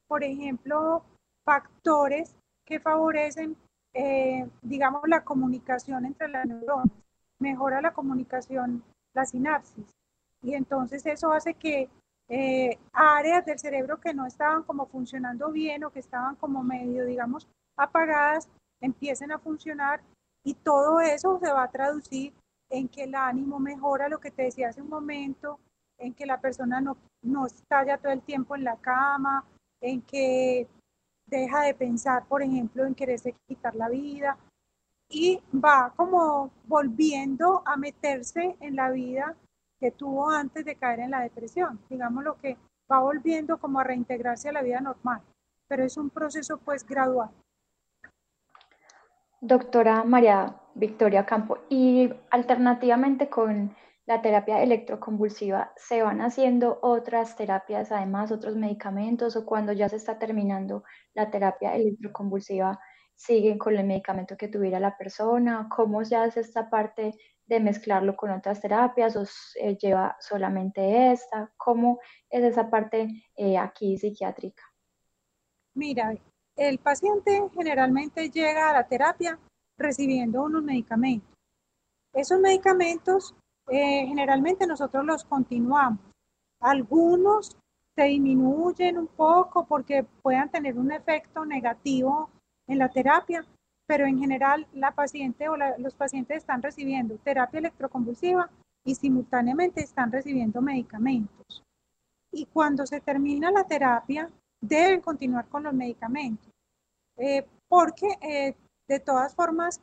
[0.09, 1.05] por ejemplo,
[1.45, 2.35] factores
[2.65, 3.57] que favorecen,
[3.95, 6.91] eh, digamos, la comunicación entre las neuronas.
[7.39, 8.83] Mejora la comunicación,
[9.15, 9.95] la sinapsis.
[10.43, 11.89] Y entonces eso hace que
[12.35, 17.05] eh, áreas del cerebro que no estaban como funcionando bien o que estaban como medio,
[17.05, 18.49] digamos, apagadas,
[18.81, 20.01] empiecen a funcionar
[20.43, 22.33] y todo eso se va a traducir
[22.71, 25.61] en que el ánimo mejora, lo que te decía hace un momento,
[25.99, 29.45] en que la persona no, no está ya todo el tiempo en la cama,
[29.83, 30.67] en que
[31.27, 34.39] deja de pensar, por ejemplo, en quererse quitar la vida
[35.11, 39.37] y va como volviendo a meterse en la vida
[39.83, 41.81] que tuvo antes de caer en la depresión.
[41.91, 42.57] Digamos lo que
[42.91, 45.21] va volviendo como a reintegrarse a la vida normal,
[45.67, 47.31] pero es un proceso pues gradual.
[49.41, 53.75] Doctora María Victoria Campo, y alternativamente con
[54.07, 59.97] la terapia electroconvulsiva, ¿se van haciendo otras terapias, además otros medicamentos, o cuando ya se
[59.97, 62.79] está terminando la terapia electroconvulsiva,
[63.17, 65.69] siguen con el medicamento que tuviera la persona?
[65.75, 67.15] ¿Cómo se hace esta parte
[67.55, 69.25] de mezclarlo con otras terapias o
[69.81, 71.53] lleva solamente esta?
[71.57, 72.01] ¿Cómo
[72.31, 74.63] es esa parte eh, aquí psiquiátrica?
[75.75, 76.15] Mira,
[76.57, 79.39] el paciente generalmente llega a la terapia
[79.79, 81.29] recibiendo unos medicamentos.
[82.15, 83.35] Esos medicamentos
[83.69, 86.01] eh, generalmente nosotros los continuamos.
[86.61, 87.57] Algunos
[87.95, 92.31] se disminuyen un poco porque puedan tener un efecto negativo
[92.67, 93.45] en la terapia,
[93.93, 98.49] pero en general la paciente o los pacientes están recibiendo terapia electroconvulsiva
[98.87, 101.63] y simultáneamente están recibiendo medicamentos.
[102.33, 104.31] Y cuando se termina la terapia,
[104.63, 106.49] deben continuar con los medicamentos,
[107.19, 108.55] eh, porque eh,
[108.89, 109.79] de todas formas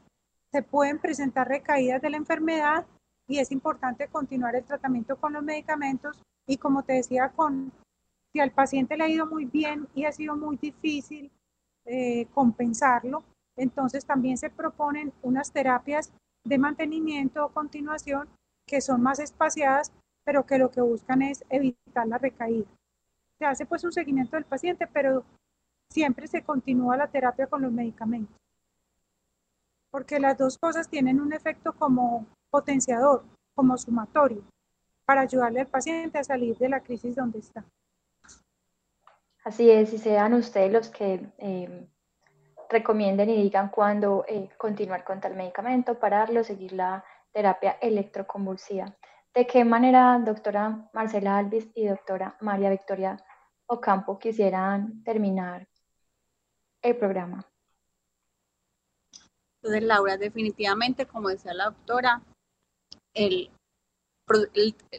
[0.52, 2.88] se pueden presentar recaídas de la enfermedad
[3.28, 7.72] y es importante continuar el tratamiento con los medicamentos y como te decía, con,
[8.34, 11.30] si al paciente le ha ido muy bien y ha sido muy difícil
[11.86, 13.24] eh, compensarlo,
[13.60, 16.12] entonces también se proponen unas terapias
[16.44, 18.28] de mantenimiento o continuación
[18.66, 19.92] que son más espaciadas,
[20.24, 22.68] pero que lo que buscan es evitar la recaída
[23.40, 25.24] se hace pues un seguimiento del paciente, pero
[25.90, 28.36] siempre se continúa la terapia con los medicamentos.
[29.90, 33.24] Porque las dos cosas tienen un efecto como potenciador,
[33.56, 34.44] como sumatorio,
[35.06, 37.64] para ayudarle al paciente a salir de la crisis donde está.
[39.46, 41.88] Así es, y sean ustedes los que eh,
[42.70, 48.96] recomienden y digan cuándo eh, continuar con tal medicamento, pararlo, seguir la terapia electroconvulsiva.
[49.34, 53.18] ¿De qué manera, doctora Marcela Alvis y doctora María Victoria
[53.68, 55.68] Ocampo quisieran terminar
[56.82, 57.46] el programa?
[59.62, 62.22] Entonces, Laura, definitivamente, como decía la doctora,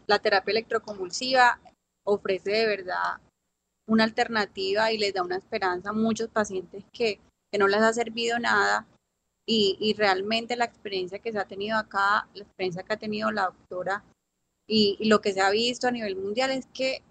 [0.07, 1.61] la terapia electroconvulsiva
[2.05, 3.21] ofrece de verdad
[3.87, 7.21] una alternativa y les da una esperanza a muchos pacientes que,
[7.59, 8.87] no les ha servido nada
[9.47, 13.47] y, realmente la experiencia que se ha tenido acá, la experiencia que ha tenido la
[13.47, 14.05] doctora
[14.67, 17.03] y, lo que se ha visto a nivel mundial es que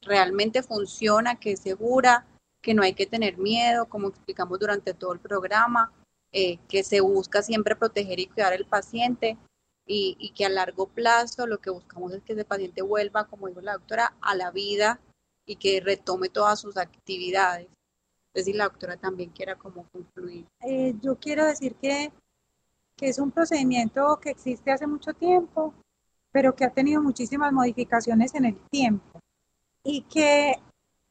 [0.00, 2.26] realmente funciona, que es segura,
[2.62, 5.92] que no hay que tener miedo, como explicamos durante todo el programa,
[6.32, 9.36] eh, que se busca siempre proteger y cuidar al paciente
[9.86, 13.48] y, y, que a largo plazo lo que buscamos es que ese paciente vuelva, como
[13.48, 15.00] dijo la doctora, a la vida
[15.46, 17.68] y que retome todas sus actividades.
[18.28, 20.46] Entonces, si la doctora también quiera como concluir.
[20.60, 22.12] Eh, yo quiero decir que,
[22.96, 25.74] que es un procedimiento que existe hace mucho tiempo,
[26.30, 29.20] pero que ha tenido muchísimas modificaciones en el tiempo
[29.82, 30.54] y que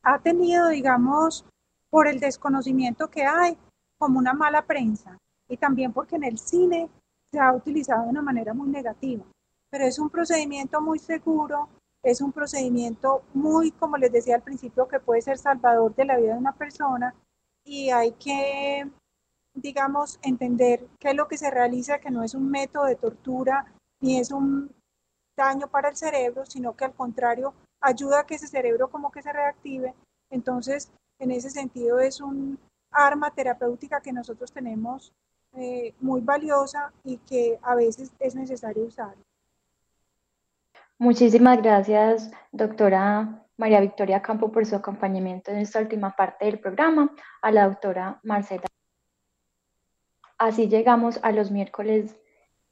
[0.04, 1.44] ha tenido, digamos,
[1.90, 3.58] por el desconocimiento que hay,
[3.98, 5.18] como una mala prensa.
[5.50, 6.90] y también porque en el cine
[7.32, 9.24] se ha utilizado de una manera muy negativa.
[9.70, 11.70] Pero es un procedimiento muy seguro,
[12.04, 16.18] es un procedimiento muy, como les decía al principio, que puede ser salvador de la
[16.18, 17.14] vida de una persona
[17.64, 18.90] y hay que,
[19.54, 23.66] digamos, entender qué es lo que se realiza, que no es un método de tortura
[24.00, 24.72] ni es un
[25.36, 29.22] daño para el cerebro, sino que al contrario ayuda a que ese cerebro como que
[29.22, 29.94] se reactive.
[30.30, 32.60] Entonces, en ese sentido es un
[32.92, 35.14] arma terapéutica que nosotros tenemos
[35.54, 39.16] eh, muy valiosa y que a veces es necesario usar.
[41.00, 47.14] Muchísimas gracias, doctora María Victoria Campo, por su acompañamiento en esta última parte del programa,
[47.44, 48.64] a la doctora Marcela.
[50.40, 52.16] Así llegamos a los miércoles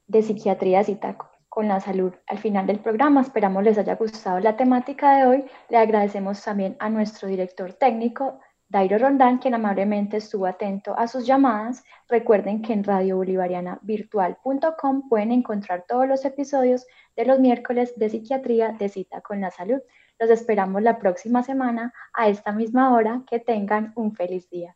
[0.08, 1.18] de psiquiatría cita
[1.50, 2.14] con la salud.
[2.26, 5.46] Al final del programa esperamos les haya gustado la temática de hoy.
[5.70, 8.40] Le agradecemos también a nuestro director técnico,
[8.76, 11.86] Dairo Rondán, quien amablemente estuvo atento a sus llamadas.
[12.10, 18.90] Recuerden que en radiobolivarianavirtual.com pueden encontrar todos los episodios de los miércoles de psiquiatría de
[18.90, 19.80] cita con la salud.
[20.20, 23.22] Los esperamos la próxima semana a esta misma hora.
[23.30, 24.76] Que tengan un feliz día.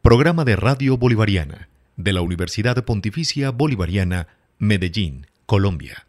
[0.00, 4.28] Programa de Radio Bolivariana de la Universidad Pontificia Bolivariana,
[4.58, 6.06] Medellín, Colombia.